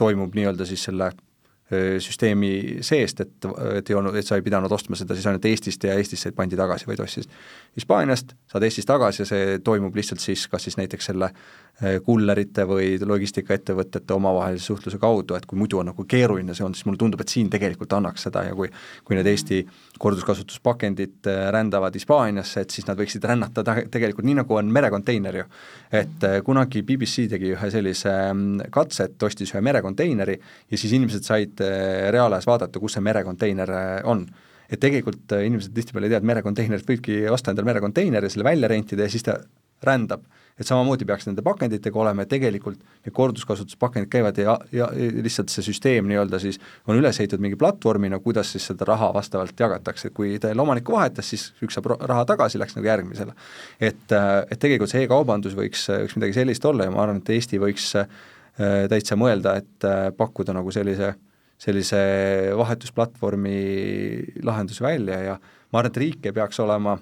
[0.00, 4.72] toimub nii-öelda siis selle äh, süsteemi seest, et, et ei olnud, et sa ei pidanud
[4.72, 7.30] ostma seda siis ainult Eestist ja Eestist said pandi tagasi, vaid ostsid
[7.76, 11.63] Hispaaniast, saad Eestis tagasi ja see toimub lihtsalt siis kas siis näiteks selle Eh,
[12.06, 16.86] kullerite või logistikaettevõtete omavahelise suhtluse kaudu, et kui muidu on nagu keeruline see on, siis
[16.86, 18.70] mulle tundub, et siin tegelikult annaks seda ja kui
[19.04, 19.58] kui need Eesti
[19.98, 25.40] korduskasutuspakendid eh, rändavad Hispaaniasse, et siis nad võiksid rännata ta-, tegelikult nii, nagu on merekonteiner
[25.40, 25.48] ju.
[25.90, 31.26] et eh, kunagi BBC tegi ühe sellise mm, katset, ostis ühe merekonteineri ja siis inimesed
[31.26, 31.60] said
[32.14, 33.74] reaalajas vaadata, kus see merekonteiner
[34.06, 34.24] on
[34.70, 39.04] et tegelikult inimesed tihtipeale ei tea, et merekonteinerit võibki osta endale merekonteineri, selle välja rentida
[39.04, 39.36] ja siis ta
[39.84, 40.22] rändab
[40.60, 45.64] et samamoodi peaks nende pakenditega olema, et tegelikult need korduskasutuspakendid käivad ja, ja lihtsalt see
[45.66, 50.36] süsteem nii-öelda siis on üles ehitatud mingi platvormina, kuidas siis seda raha vastavalt jagatakse, kui
[50.42, 53.34] teil omanikku vahetas, siis üks saab raha tagasi, läks nagu järgmisele.
[53.80, 57.58] et, et tegelikult see e-kaubandus võiks, võiks midagi sellist olla ja ma arvan, et Eesti
[57.62, 58.06] võiks äh,
[58.90, 61.16] täitsa mõelda, et äh, pakkuda nagu sellise
[61.64, 61.98] sellise
[62.58, 63.58] vahetusplatvormi
[64.42, 66.96] lahenduse välja ja ma arvan, et riik ei peaks olema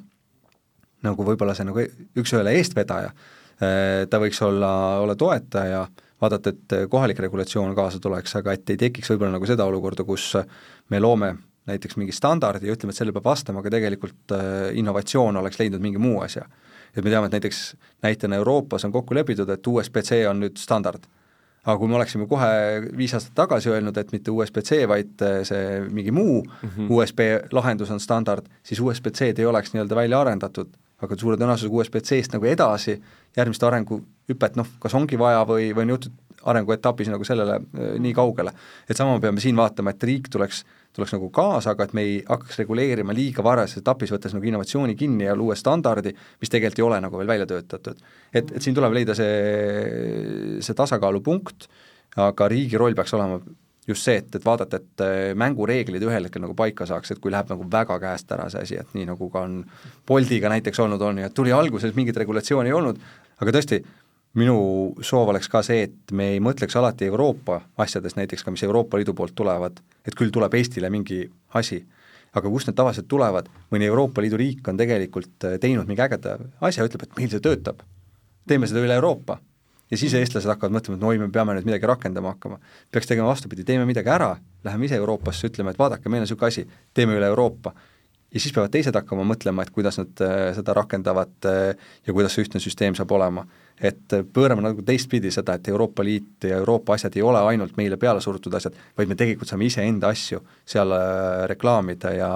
[1.02, 1.82] nagu võib-olla see nagu
[2.18, 3.12] üks-ühele eestvedaja,
[4.10, 4.72] ta võiks olla,
[5.02, 5.84] olla toetaja,
[6.22, 10.32] vaadata, et kohalik regulatsioon kaasa tuleks, aga et ei tekiks võib-olla nagu seda olukorda, kus
[10.90, 11.34] me loome
[11.70, 14.34] näiteks mingi standardi ja ütleme, et sellele peab vastama, aga tegelikult
[14.74, 16.46] innovatsioon oleks leidnud mingi muu asja.
[16.96, 17.60] et me teame, et näiteks
[18.02, 21.06] näitena Euroopas on kokku lepitud, et USB-C on nüüd standard
[21.62, 22.50] aga kui me oleksime kohe
[22.98, 26.90] viis aastat tagasi öelnud, et mitte USB-C, vaid äh, see mingi muu mm -hmm.
[26.90, 30.72] USB lahendus on standard, siis USB-C-d ei oleks nii-öelda välja arendatud,
[31.02, 32.98] aga suure tõenäosusega USB-C-st nagu edasi
[33.36, 36.20] järgmist arenguhüpet noh, kas ongi vaja või, või on jõutud
[36.52, 38.52] arenguetapis nagu sellele äh, nii kaugele.
[38.88, 42.16] et sama peame siin vaatama, et riik tuleks tuleks nagu kaasa, aga et me ei
[42.26, 46.84] hakkaks reguleerima liiga varases etapis, võttes nagu innovatsiooni kinni ja luues standardi, mis tegelikult ei
[46.84, 48.02] ole nagu veel välja töötatud.
[48.32, 51.68] et, et siin tuleb leida see, see tasakaalupunkt,
[52.20, 53.40] aga riigi roll peaks olema
[53.88, 57.32] just see, et, et vaadata, et äh, mängureeglid ühel hetkel nagu paika saaks, et kui
[57.34, 59.56] läheb nagu väga käest ära see asi, et nii nagu ka on
[60.06, 63.00] Boltiga näiteks olnud, on ju, et tuli alguses mingit regulatsiooni ei olnud,
[63.42, 63.80] aga tõesti,
[64.38, 64.56] minu
[65.04, 69.00] soov oleks ka see, et me ei mõtleks alati Euroopa asjadest, näiteks ka mis Euroopa
[69.00, 71.24] Liidu poolt tulevad, et küll tuleb Eestile mingi
[71.58, 71.82] asi,
[72.32, 76.38] aga kust need tavaliselt tulevad, mõni Euroopa Liidu riik on tegelikult äh, teinud mingi ägeda
[76.64, 77.82] asja, ütleb, et meil see töötab.
[78.48, 79.38] teeme seda üle Euroopa.
[79.90, 82.58] ja siis eestlased hakkavad mõtlema, et no oi, me peame nüüd midagi rakendama hakkama.
[82.90, 86.48] peaks tegema vastupidi, teeme midagi ära, läheme ise Euroopasse, ütleme, et vaadake, meil on niisugune
[86.48, 87.74] asi, teeme üle Euroopa
[88.32, 91.74] ja siis peavad teised hakkama mõtlema, et kuidas nad äh, seda rakendavad äh,
[92.06, 93.46] ja kuidas see ühtne süsteem saab olema
[93.82, 97.96] et pöörame nagu teistpidi seda, et Euroopa Liit ja Euroopa asjad ei ole ainult meile
[98.00, 102.30] peale surutud asjad, vaid me tegelikult saame iseenda asju seal äh, reklaamida ja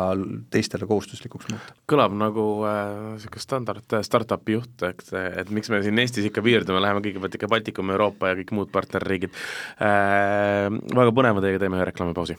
[0.50, 1.76] teistele kohustuslikuks muuta.
[1.90, 6.44] kõlab nagu niisugune äh, standard äh, startup'i juht, et, et miks me siin Eestis ikka
[6.44, 9.30] piirdume, läheme kõigepealt ikka Baltikum, Euroopa ja kõik muud partnerriigid
[9.78, 10.72] äh,.
[10.96, 12.38] Väga põneva teiega teeme ühe reklaamipausi.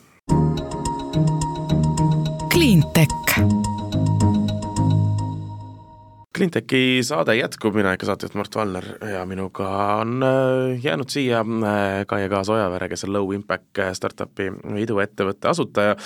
[2.52, 3.17] Cleantech
[6.38, 12.04] Cleantechi saade jätkub, mina ikka saatejuht Mart Valner ja minuga on äh, jäänud siia äh,
[12.06, 14.46] Kaie Kaas Ojavere, kes on Low Impact äh, startup'i
[14.78, 15.96] iduettevõtte asutaja.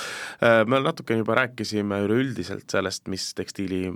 [0.67, 3.93] me natukene juba rääkisime üleüldiselt sellest, mis tekstiili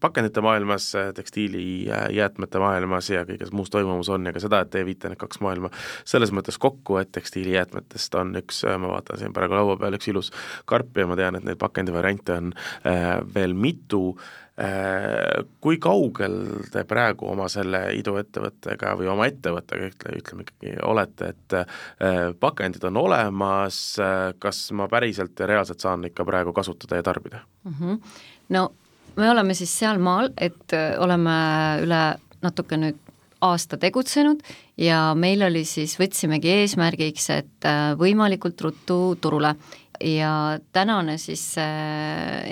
[0.00, 5.08] pakendite maailmas, tekstiilijäätmete maailmas ja kõiges muus toimumas on ja ka seda, et te viite
[5.08, 5.72] need kaks maailma
[6.04, 10.32] selles mõttes kokku, et tekstiilijäätmetest on üks, ma vaatan siin praegu laua peal, üks ilus
[10.68, 12.56] karp ja ma tean, et neid pakendivariante on
[13.34, 14.10] veel mitu
[14.54, 16.36] kui kaugel
[16.70, 22.86] te praegu oma selle iduettevõttega või oma ettevõttega, ütle, ütleme ikkagi, olete, et äh, pakendid
[22.86, 27.74] on olemas, äh, kas ma päriselt ja reaalselt saan ikka praegu kasutada ja tarbida mm?
[27.80, 27.98] -hmm.
[28.54, 28.68] no
[29.16, 31.34] me oleme siis sealmaal, et oleme
[31.82, 32.04] üle
[32.42, 33.00] natuke nüüd
[33.40, 34.40] aasta tegutsenud
[34.78, 37.66] ja meil oli siis, võtsimegi eesmärgiks, et
[37.98, 39.54] võimalikult ruttu turule
[40.00, 41.44] ja tänane siis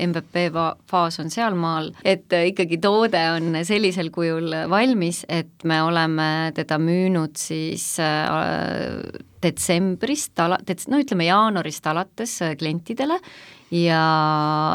[0.07, 0.53] MVP
[0.91, 7.37] faas on sealmaal, et ikkagi toode on sellisel kujul valmis, et me oleme teda müünud
[7.39, 8.29] siis äh,
[9.43, 13.19] detsembrist ala-, no ütleme jaanuarist alates klientidele
[13.73, 14.03] ja,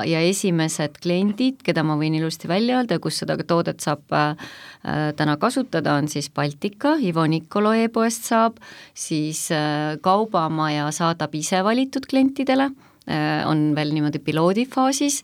[0.07, 4.49] ja esimesed kliendid, keda ma võin ilusti välja öelda, kus seda toodet saab äh,
[5.17, 8.59] täna kasutada, on siis Baltika, Ivo Nikolo e-poest saab,
[8.97, 12.86] siis äh, Kaubamaja saadab ise valitud klientidele äh,,
[13.47, 15.21] on veel niimoodi piloodifaasis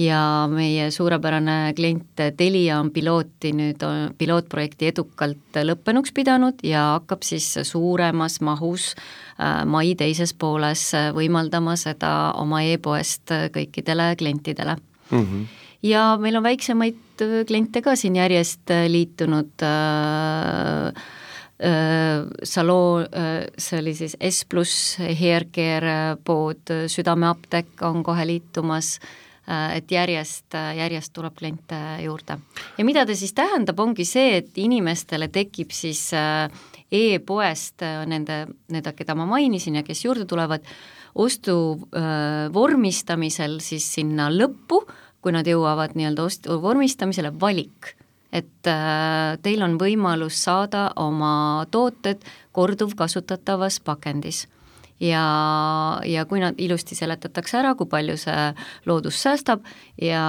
[0.00, 0.20] ja
[0.52, 3.82] meie suurepärane klient Telia on pilooti nüüd,
[4.18, 12.12] pilootprojekti edukalt lõppenuks pidanud ja hakkab siis suuremas mahus äh, mai teises pooles võimaldama seda
[12.40, 15.20] oma e-poest kõikidele klientidele mm.
[15.20, 15.44] -hmm.
[15.82, 21.15] ja meil on väiksemaid kliente ka siin järjest liitunud äh, äh
[21.56, 23.04] saloo,
[23.56, 29.14] see oli siis S pluss haircare pood, Südameapteek on kohe liitumas äh,,
[29.46, 32.38] Äh, et järjest, järjest tuleb kliente juurde.
[32.78, 36.50] ja mida ta siis tähendab, ongi see, et inimestele tekib siis äh,
[36.90, 38.40] e-poest äh, nende,
[38.74, 40.66] need, keda ma mainisin ja kes juurde tulevad,
[41.14, 41.54] ostu
[42.52, 44.82] vormistamisel siis sinna lõppu,
[45.22, 47.94] kui nad jõuavad nii-öelda ostu vormistamisele, valik
[48.32, 48.68] et
[49.42, 54.46] teil on võimalus saada oma tooted korduvkasutatavas pakendis.
[55.00, 58.46] Ja, ja kui nad ilusti seletatakse ära, kui palju see
[58.88, 59.66] loodus säästab
[60.00, 60.22] ja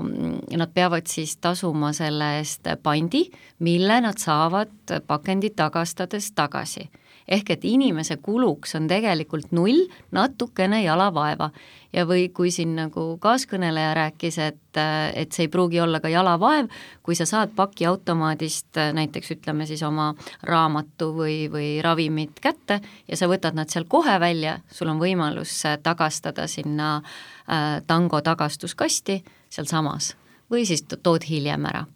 [0.00, 3.26] nad peavad siis tasuma selle eest pandi,
[3.60, 6.88] mille nad saavad pakendit tagastades tagasi
[7.30, 11.50] ehk et inimese kuluks on tegelikult null, natukene jalavaeva.
[11.92, 14.78] ja või kui siin nagu kaaskõneleja rääkis, et,
[15.14, 16.68] et see ei pruugi olla ka jalavaev,
[17.02, 20.12] kui sa saad pakiautomaadist näiteks ütleme siis oma
[20.46, 25.64] raamatu või, või ravimid kätte ja sa võtad nad seal kohe välja, sul on võimalus
[25.82, 30.14] tagastada sinna äh, tango tagastuskasti sealsamas
[30.50, 31.88] või siis tood hiljem ära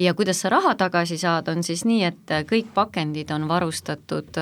[0.00, 4.38] ja kuidas sa raha tagasi saad, on siis nii, et kõik pakendid on varustatud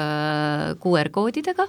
[0.82, 1.68] QR-koodidega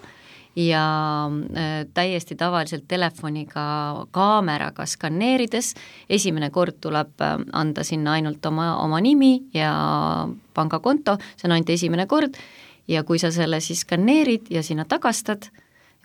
[0.56, 1.26] ja
[1.58, 5.74] äh, täiesti tavaliselt telefoniga kaameraga skaneerides,
[6.10, 9.74] esimene kord tuleb äh, anda sinna ainult oma, oma nimi ja
[10.54, 12.38] pangakonto, see on ainult esimene kord,
[12.88, 15.50] ja kui sa selle siis skaneerid ja sinna tagastad,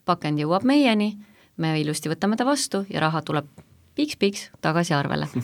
[0.08, 1.12] pakend jõuab meieni,
[1.56, 3.67] me ilusti võtame ta vastu ja raha tuleb
[3.98, 5.28] piiks-piiks tagasi arvele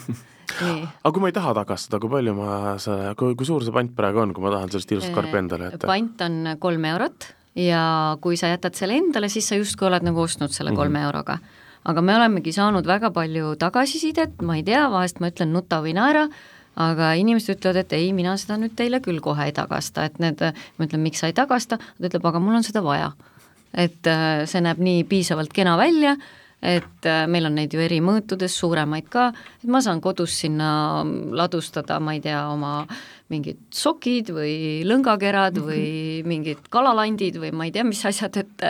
[0.62, 0.82] nii.
[0.86, 2.50] aga kui ma ei taha tagastada, kui palju ma
[3.18, 5.90] kui, kui suur see pant praegu on, kui ma tahan sellist ilusat karpi endale jätta?
[5.90, 7.82] pant on kolm eurot ja
[8.22, 11.06] kui sa jätad selle endale, siis sa justkui oled nagu ostnud selle kolme mm -hmm.
[11.06, 11.38] euroga.
[11.84, 15.92] aga me olemegi saanud väga palju tagasisidet, ma ei tea, vahest ma ütlen nuta või
[15.94, 16.28] naera,
[16.76, 20.40] aga inimesed ütlevad, et ei, mina seda nüüd teile küll kohe ei tagasta, et need,
[20.78, 23.12] ma ütlen, miks sa ei tagasta, ta ütleb, aga mul on seda vaja.
[23.74, 26.16] et äh, see näeb nii piisavalt kena välja
[26.64, 29.28] et äh, meil on neid ju eri mõõtudes, suuremaid ka,
[29.60, 30.68] et ma saan kodus sinna
[31.04, 32.86] ladustada, ma ei tea, oma
[33.32, 34.56] mingid sokid või
[34.88, 38.66] lõngakerad või mingid kalalandid või ma ei tea, mis asjad, et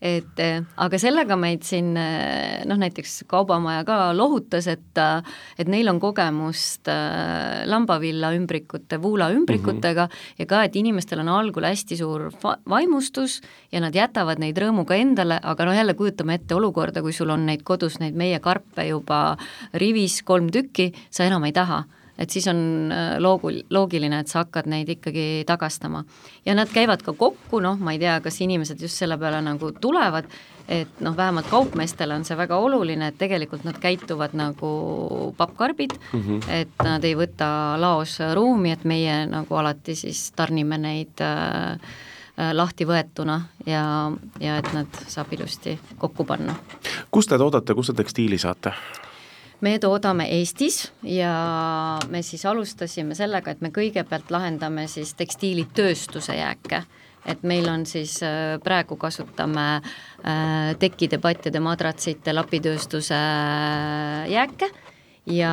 [0.00, 5.00] et eh, aga sellega meid siin eh, noh, näiteks Kaubamaja ka lohutas, et
[5.58, 6.88] et neil on kogemust
[7.70, 10.38] lambavilla ümbrikute, vuula ümbrikutega mm -hmm.
[10.38, 12.30] ja ka, et inimestel on algul hästi suur
[12.68, 13.40] vaimustus
[13.72, 17.46] ja nad jätavad neid rõõmuga endale, aga noh, jälle kujutame ette olukorda, kui sul on
[17.46, 19.36] neid kodus, neid meie karpe juba
[19.74, 21.84] rivis kolm tükki, sa enam ei taha
[22.18, 22.58] et siis on
[22.92, 26.04] äh, loogul-, loogiline, et sa hakkad neid ikkagi tagastama.
[26.46, 29.72] ja nad käivad ka kokku, noh, ma ei tea, kas inimesed just selle peale nagu
[29.80, 30.26] tulevad,
[30.68, 36.20] et noh, vähemalt kaupmeestele on see väga oluline, et tegelikult nad käituvad nagu pappkarbid mm,
[36.20, 36.50] -hmm.
[36.60, 41.72] et nad ei võta laos ruumi, et meie nagu alati siis tarnime neid äh,
[42.38, 46.54] äh lahti võetuna ja, ja et nad saab ilusti kokku panna.
[47.10, 48.72] kust te toodate, kust te tekstiili saate?
[49.60, 51.32] Me toodame Eestis ja
[52.10, 56.84] me siis alustasime sellega, et me kõigepealt lahendame siis tekstiilitööstuse jääke.
[57.28, 64.70] Et meil on siis äh, praegu kasutame äh, tekkide, patjade, madratsite, lapitööstuse äh, jääke
[65.28, 65.50] ja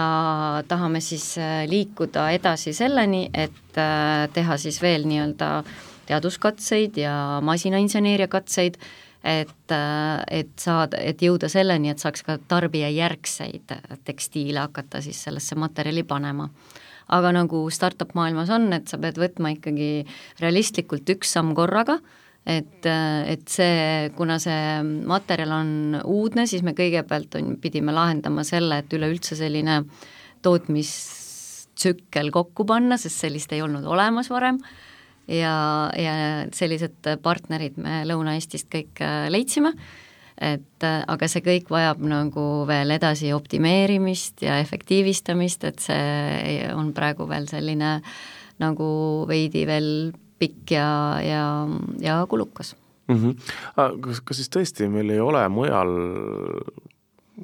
[0.69, 1.33] tahame siis
[1.67, 3.75] liikuda edasi selleni, et
[4.31, 5.49] teha siis veel nii-öelda
[6.07, 8.77] teaduskatseid ja masinainseneeria katseid
[9.25, 9.73] et,
[10.31, 13.73] et saada, et jõuda selleni, et saaks ka tarbijajärgseid
[14.05, 16.49] tekstiile hakata siis sellesse materjali panema.
[17.05, 20.05] aga nagu startup maailmas on, et sa pead võtma ikkagi
[20.41, 21.99] realistlikult üks samm korraga,
[22.45, 28.81] et, et see, kuna see materjal on uudne, siis me kõigepealt on, pidime lahendama selle,
[28.81, 29.83] et üleüldse selline
[30.45, 34.61] tootmistsükkel kokku panna, sest sellist ei olnud olemas varem
[35.27, 35.55] ja,
[35.97, 36.15] ja
[36.55, 39.73] sellised partnerid me Lõuna-Eestist kõik äh, leidsime,
[40.35, 46.93] et äh, aga see kõik vajab nagu veel edasi optimeerimist ja efektiivistamist, et see on
[46.95, 47.99] praegu veel selline
[48.61, 48.89] nagu
[49.27, 49.89] veidi veel
[50.39, 50.89] pikk ja,
[51.23, 51.43] ja,
[52.03, 52.75] ja kulukas
[53.07, 53.15] mm.
[53.15, 54.01] -hmm.
[54.01, 55.95] kas, kas siis tõesti meil ei ole mujal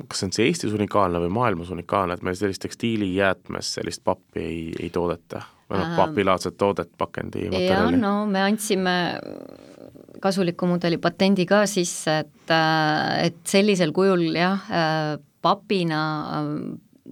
[0.07, 4.39] kas see on siis Eestis unikaalne või maailmas unikaalne, et meil sellist tekstiilijäätmest sellist pappi
[4.39, 5.41] ei, ei toodeta?
[5.71, 7.99] Või noh, papilaadset toodet pakendimaterjali?
[8.01, 8.95] no me andsime
[10.21, 16.03] kasuliku mudeli patendi ka sisse, et, äh, et sellisel kujul jah, äh, papina
[16.37, 16.51] äh,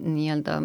[0.00, 0.60] nii-öelda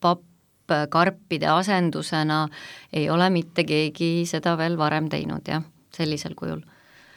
[0.00, 2.46] pappkarpide asendusena
[2.92, 6.62] ei ole mitte keegi seda veel varem teinud jah, sellisel kujul.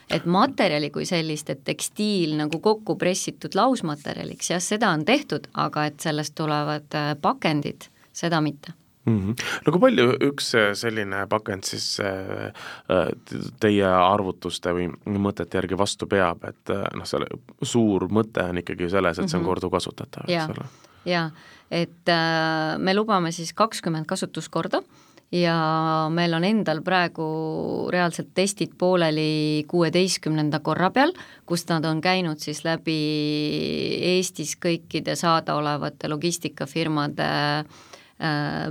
[0.09, 5.85] Et materjali kui sellist, et tekstiil nagu kokku pressitud lausmaterjaliks, jah, seda on tehtud, aga
[5.91, 8.73] et sellest tulevad pakendid, seda mitte
[9.09, 9.19] mm.
[9.19, 9.45] -hmm.
[9.65, 12.53] no kui palju üks äh, selline pakend siis äh,
[12.91, 13.11] äh,
[13.59, 17.27] teie arvutuste või mõtete järgi vastu peab, et noh, selle
[17.63, 19.49] suur mõte on ikkagi selles, et see on mhm.
[19.53, 20.69] korduvkasutatav, eks ole?
[21.05, 21.29] jaa,
[21.71, 24.81] et äh, me lubame siis kakskümmend kasutuskorda
[25.31, 25.55] ja
[26.09, 27.25] meil on endal praegu
[27.93, 31.13] reaalselt testid pooleli kuueteistkümnenda korra peal,
[31.45, 32.97] kust nad on käinud siis läbi
[34.15, 37.88] Eestis kõikide saadaolevate logistikafirmade Äh,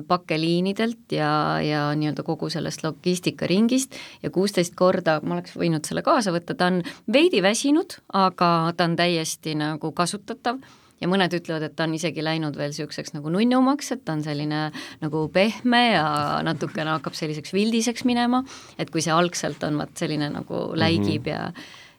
[0.09, 6.35] pakkeliinidelt ja, ja nii-öelda kogu sellest logistikaringist ja kuusteist korda, ma oleks võinud selle kaasa
[6.35, 6.83] võtta, ta on
[7.13, 10.61] veidi väsinud, aga ta on täiesti nagu kasutatav
[11.01, 14.25] ja mõned ütlevad, et ta on isegi läinud veel niisuguseks nagu nunnumaks, et ta on
[14.27, 14.69] selline
[15.03, 16.07] nagu pehme ja
[16.47, 18.43] natukene hakkab selliseks vildiseks minema,
[18.79, 21.37] et kui see algselt on vaat selline nagu läigib mm -hmm.
[21.37, 21.53] ja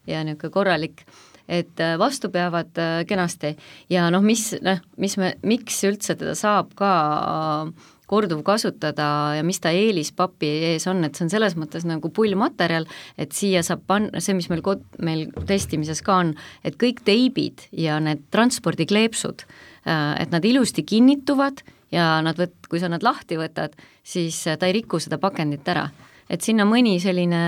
[0.08, 1.06] ja niisugune korralik
[1.50, 3.56] et äh, vastu peavad äh, kenasti.
[3.90, 9.62] Ja noh, mis noh, mis me, miks üldse teda saab ka äh, korduvkasutada ja mis
[9.62, 12.88] ta eelis papi ees on, et see on selles mõttes nagu pullmaterjal,
[13.22, 16.32] et siia saab panna, see, mis meil kod-, meil testimises ka on,
[16.66, 19.46] et kõik teibid ja need transpordikleepsud,
[19.86, 21.62] et nad ilusti kinnituvad
[21.94, 25.86] ja nad võt-, kui sa nad lahti võtad, siis ta ei riku seda pakendit ära
[26.30, 27.42] et sinna mõni selline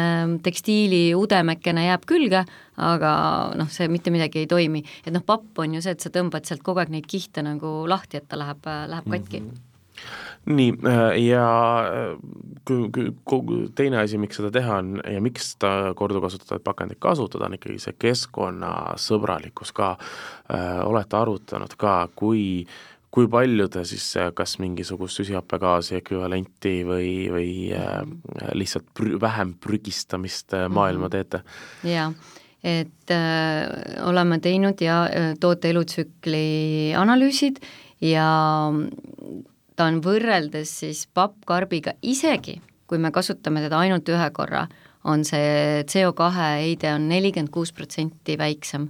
[0.43, 2.45] tekstiili udemekene jääb külge,
[2.81, 3.11] aga
[3.59, 4.83] noh, see mitte midagi ei toimi.
[5.05, 7.81] et noh, papp on ju see, et sa tõmbad sealt kogu aeg neid kihte nagu
[7.87, 9.49] lahti, et ta läheb, läheb katki mm.
[9.49, 9.67] -hmm
[10.45, 16.99] nii, äh, ja äh, teine asi, miks seda teha on ja miks ta korduvkasutatavat pakendit
[16.99, 19.95] kasutada, on ikkagi see keskkonnasõbralikkus ka.
[20.51, 22.65] Äh, olete arutanud ka, kui
[23.11, 24.05] kui palju te siis
[24.35, 27.49] kas mingisugust süsihappegaasi ekvivalenti või, või
[28.55, 31.13] lihtsalt prü-, vähem prügistamist maailma mhm.
[31.15, 31.43] teete?
[31.91, 32.09] jaa,
[32.63, 35.03] et äh, oleme teinud ja
[35.43, 37.59] toote elutsükli analüüsid
[38.05, 38.27] ja
[39.75, 44.65] ta on võrreldes siis pappkarbiga, isegi kui me kasutame teda ainult ühe korra,
[45.07, 48.89] on see CO2 heide on nelikümmend kuus protsenti väiksem.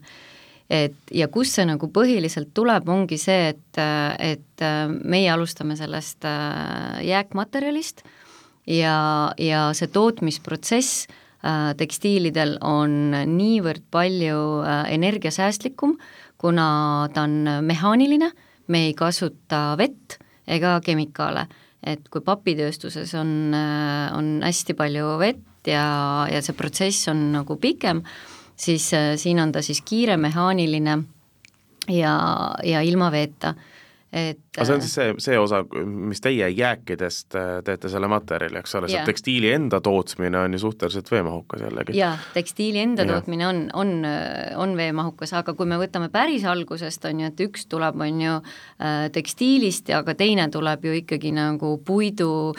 [0.72, 3.80] Et ja kust see nagu põhiliselt tuleb, ongi see, et,
[4.24, 4.64] et
[5.04, 8.06] meie alustame sellest äh, jääkmaterjalist
[8.68, 11.08] ja, ja see tootmisprotsess
[11.44, 15.98] äh, tekstiilidel on niivõrd palju äh, energiasäästlikum,
[16.42, 16.68] kuna
[17.14, 18.32] ta on mehaaniline,
[18.72, 21.48] me ei kasuta vett ega kemikaale.
[21.82, 27.56] et kui papitööstuses on, äh, on hästi palju vett ja, ja see protsess on nagu
[27.58, 28.04] pikem,
[28.62, 30.98] siis äh, siin on ta siis kiire, mehaaniline
[31.90, 32.16] ja,
[32.64, 33.56] ja ilma veeta
[34.12, 38.60] et aga see on siis see, see osa, mis teie jääkidest äh, teete selle materjali,
[38.60, 41.96] eks ole, see tekstiili enda tootmine on ju suhteliselt veemahukas jällegi.
[41.96, 43.14] jaa, tekstiili enda ja.
[43.14, 43.94] tootmine on, on,
[44.60, 48.36] on veemahukas, aga kui me võtame päris algusest, on ju, et üks tuleb, on ju,
[48.84, 52.52] äh, tekstiilist aga teine tuleb ju ikkagi nagu puidu,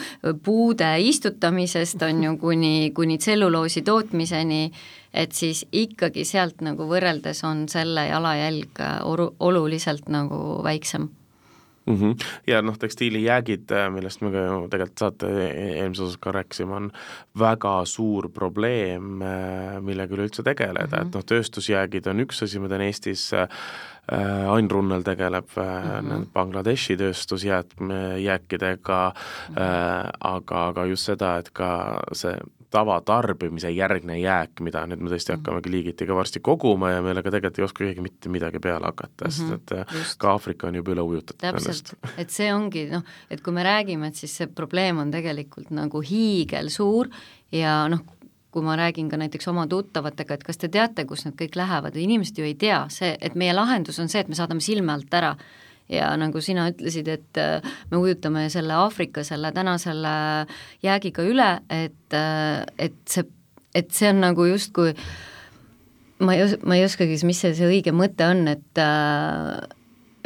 [0.43, 4.65] puude istutamisest, on ju, kuni, kuni tselluloosi tootmiseni,
[5.13, 11.09] et siis ikkagi sealt nagu võrreldes on selle jalajälg oru-, oluliselt nagu väiksem
[11.85, 11.95] mm.
[11.95, 12.15] -hmm.
[12.47, 16.91] ja noh, tekstiilijäägid, millest me ka ju tegelikult saate e-, eelmises osas ka rääkisime, on
[17.39, 19.19] väga suur probleem,
[19.81, 21.07] millega üleüldse tegeleda mm, -hmm.
[21.07, 23.47] et noh, tööstusjäägid on üks asi, ma tean Eestis äh,
[24.53, 25.61] Ain Runnel tegeleb mm
[26.09, 26.25] -hmm.
[26.33, 29.19] Bangladeshi tööstusjäätmejääkidega mm,
[29.55, 29.61] -hmm.
[29.61, 32.37] äh, aga, aga just seda, et ka see
[32.73, 35.41] tavatarbimise järgne jääk, mida nüüd me tõesti mhm.
[35.41, 39.29] hakkamegi liigiti ka varsti koguma ja millega tegelikult ei oska keegi mitte midagi peale hakata,
[39.29, 40.17] sest mhm, et äh, Just.
[40.21, 44.09] ka Aafrika on juba üle ujutatud täpselt, et see ongi noh, et kui me räägime,
[44.09, 47.11] et siis see probleem on tegelikult nagu hiigelsuur
[47.53, 48.05] ja noh,
[48.53, 51.97] kui ma räägin ka näiteks oma tuttavatega, et kas te teate, kus need kõik lähevad,
[51.97, 55.13] inimesed ju ei tea, see, et meie lahendus on see, et me saadame silme alt
[55.13, 55.33] ära
[55.91, 60.15] ja nagu sina ütlesid, et äh, me ujutame selle Aafrika selle täna selle
[60.85, 63.27] jäägiga üle, et, äh, et see,
[63.75, 64.93] et see on nagu justkui
[66.23, 69.57] ma ei os-, ma ei oskagi, mis see, see õige mõte on, et äh,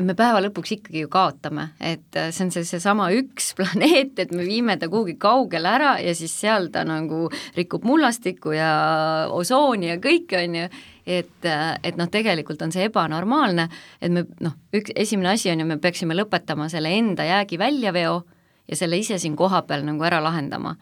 [0.03, 4.45] me päeva lõpuks ikkagi ju kaotame, et see on see, seesama üks planeet, et me
[4.45, 7.25] viime ta kuhugi kaugele ära ja siis seal ta nagu
[7.57, 8.71] rikub mullastikku ja
[9.33, 10.69] osooni ja kõike, on ju,
[11.07, 13.67] et, et noh, tegelikult on see ebanormaalne,
[14.03, 18.17] et me noh, üks, esimene asi on ju, me peaksime lõpetama selle enda jäägi väljaveo
[18.67, 20.75] ja selle ise siin kohapeal nagu ära lahendama.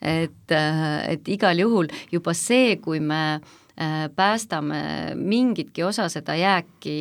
[0.00, 6.94] et, et igal juhul juba see, kui me äh, päästame mingitki osa seda jääki,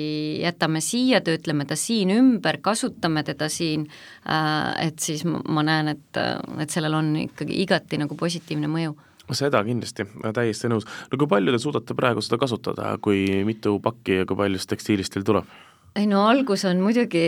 [0.43, 3.87] jätame siia, töötleme ta siin ümber, kasutame teda siin,
[4.27, 6.19] äh, et siis ma näen, et,
[6.59, 8.97] et sellel on ikkagi igati nagu positiivne mõju
[9.37, 10.05] seda kindlasti,
[10.35, 10.87] täiesti nõus.
[11.11, 14.71] no kui palju te suudate praegu seda kasutada, kui mitu pakki ja kui palju siis
[14.73, 15.49] tekstiilist teil tuleb?
[15.97, 17.21] ei no algus on muidugi,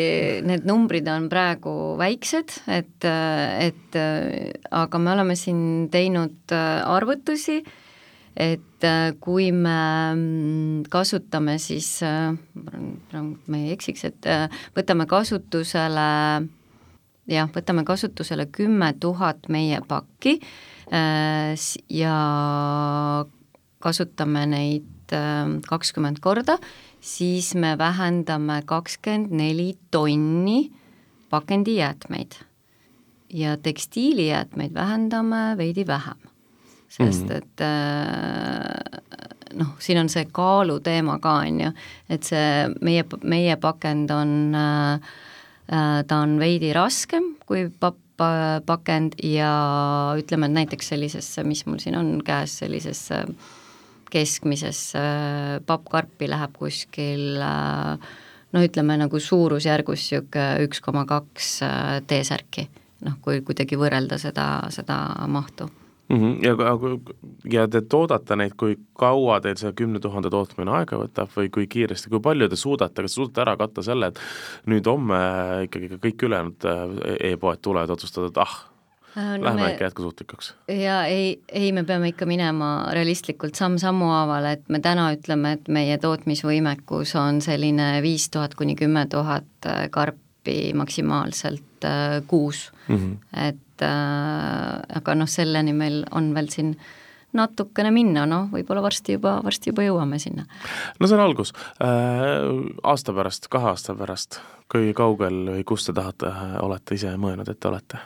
[0.45, 3.97] need numbrid on praegu väiksed, et, et
[4.71, 7.57] aga me oleme siin teinud arvutusi,
[8.37, 8.87] et
[9.19, 14.31] kui me kasutame siis, ma ei eksiks, et
[14.77, 16.07] võtame kasutusele
[17.31, 20.39] jah, võtame kasutusele kümme tuhat meie pakki
[20.91, 22.15] ja
[23.81, 26.57] kasutame neid äh, kakskümmend korda,
[27.01, 30.71] siis me vähendame kakskümmend neli tonni
[31.29, 32.31] pakendijäätmeid.
[33.33, 36.17] ja tekstiilijäätmeid vähendame veidi vähem,
[36.89, 37.37] sest mm.
[37.37, 41.71] et äh, noh, siin on see kaaluteema ka, on ju,
[42.09, 44.33] et see meie, meie pakend on,
[46.07, 48.10] ta on veidi raskem kui papp,
[48.65, 49.51] pakend ja
[50.19, 53.23] ütleme, et näiteks sellisesse, mis mul siin on käes, sellisesse
[54.11, 55.01] keskmisesse
[55.65, 57.39] pappkarpi läheb kuskil
[58.51, 61.53] no ütleme nagu suurusjärgus niisugune üks koma kaks
[62.07, 62.67] T-särki,
[63.07, 65.69] noh, kui kuidagi võrrelda seda, seda mahtu
[66.11, 66.19] mm.
[66.19, 66.45] -hmm.
[66.45, 71.49] ja, ja te toodate neid, kui kaua teil see kümne tuhande tootmine aega võtab või
[71.49, 74.19] kui kiiresti, kui palju te suudate, kas te suudate ära katta selle, et
[74.65, 75.21] nüüd homme
[75.67, 78.57] ikkagi ka kõik ülejäänud äh, e-poed tulevad, otsustavad, et ah,
[79.15, 79.71] no, läheme me...
[79.73, 80.53] ikka jätkusuutlikuks?
[80.67, 85.71] ja ei, ei, me peame ikka minema realistlikult samm-sammu haaval, et me täna ütleme, et
[85.71, 92.95] meie tootmisvõimekus on selline viis tuhat kuni kümme tuhat äh, karpi maksimaalselt äh, kuus mm.
[92.95, 93.47] -hmm.
[93.49, 96.89] et äh, aga noh, selleni meil on veel siin äh,
[97.37, 100.45] natukene minna, noh, võib-olla varsti juba, varsti juba jõuame sinna.
[100.99, 101.53] no see on algus
[101.83, 102.49] äh,.
[102.91, 104.39] Aasta pärast, kahe aasta pärast,
[104.71, 106.31] kui kaugel või kus te tahate,
[106.63, 108.01] olete ise mõelnud, et te olete?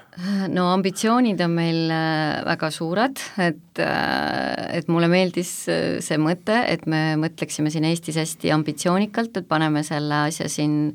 [0.53, 6.59] no ambitsioonid on meil äh, väga suured, et, äh, et mulle meeldis äh, see mõte,
[6.69, 10.93] et me mõtleksime siin Eestis hästi ambitsioonikalt, et paneme selle asja siin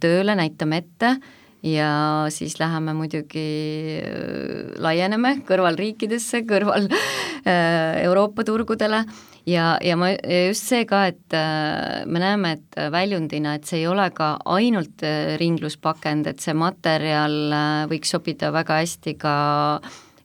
[0.00, 1.14] tööle, näitame ette
[1.62, 9.04] ja siis läheme muidugi, äh, laieneme kõrvalriikidesse, kõrval äh, Euroopa turgudele.
[9.48, 13.88] Ja, ja ma, just see ka, et äh, me näeme, et väljundina, et see ei
[13.90, 15.04] ole ka ainult
[15.40, 17.54] ringluspakend, et see materjal
[17.90, 19.34] võiks sobida väga hästi ka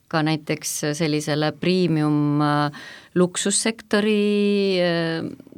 [0.06, 2.38] ka näiteks sellisele premium
[3.18, 4.78] luksussektori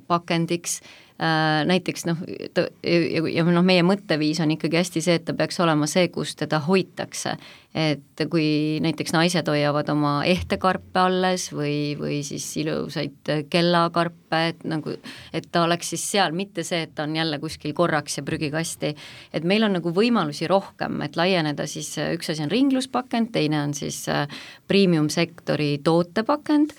[0.08, 0.78] pakendiks
[1.18, 2.18] näiteks noh,
[2.54, 6.06] ta ja, ja noh, meie mõtteviis on ikkagi hästi see, et ta peaks olema see,
[6.14, 7.34] kus teda hoitakse.
[7.74, 14.94] et kui näiteks naised hoiavad oma ehtekarpe alles või, või siis ilusaid kellakarpe, et nagu,
[15.34, 18.94] et ta oleks siis seal, mitte see, et ta on jälle kuskil korraks ja prügikasti.
[19.32, 23.74] et meil on nagu võimalusi rohkem, et laieneda siis, üks asi on ringluspakend, teine on
[23.74, 24.30] siis äh,
[24.68, 26.72] premium-sektori tootepakend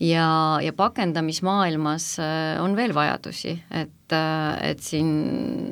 [0.00, 0.28] ja,
[0.62, 5.10] ja pakendamismaailmas äh, on veel vajadusi, et, äh, et siin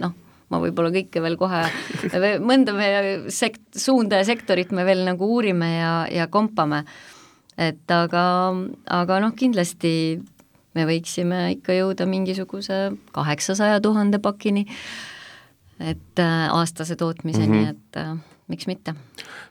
[0.01, 0.15] noh,
[0.53, 1.63] ma võib-olla kõike veel kohe,
[2.51, 6.85] mõnda meie sekt-, suunda ja sektorit me veel nagu uurime ja, ja kompame.
[7.59, 8.27] et aga,
[8.91, 10.21] aga noh, kindlasti
[10.73, 14.67] me võiksime ikka jõuda mingisuguse kaheksasaja tuhande pakini,
[15.81, 18.21] et äh, aastase tootmiseni mm, -hmm.
[18.23, 18.95] et miks mitte.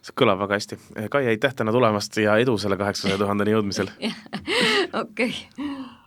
[0.02, 0.80] see kõlab väga hästi.
[1.14, 3.92] Kai, aitäh täna tulemast ja edu selle kaheksasaja tuhandeni jõudmisel!
[5.04, 5.34] okei.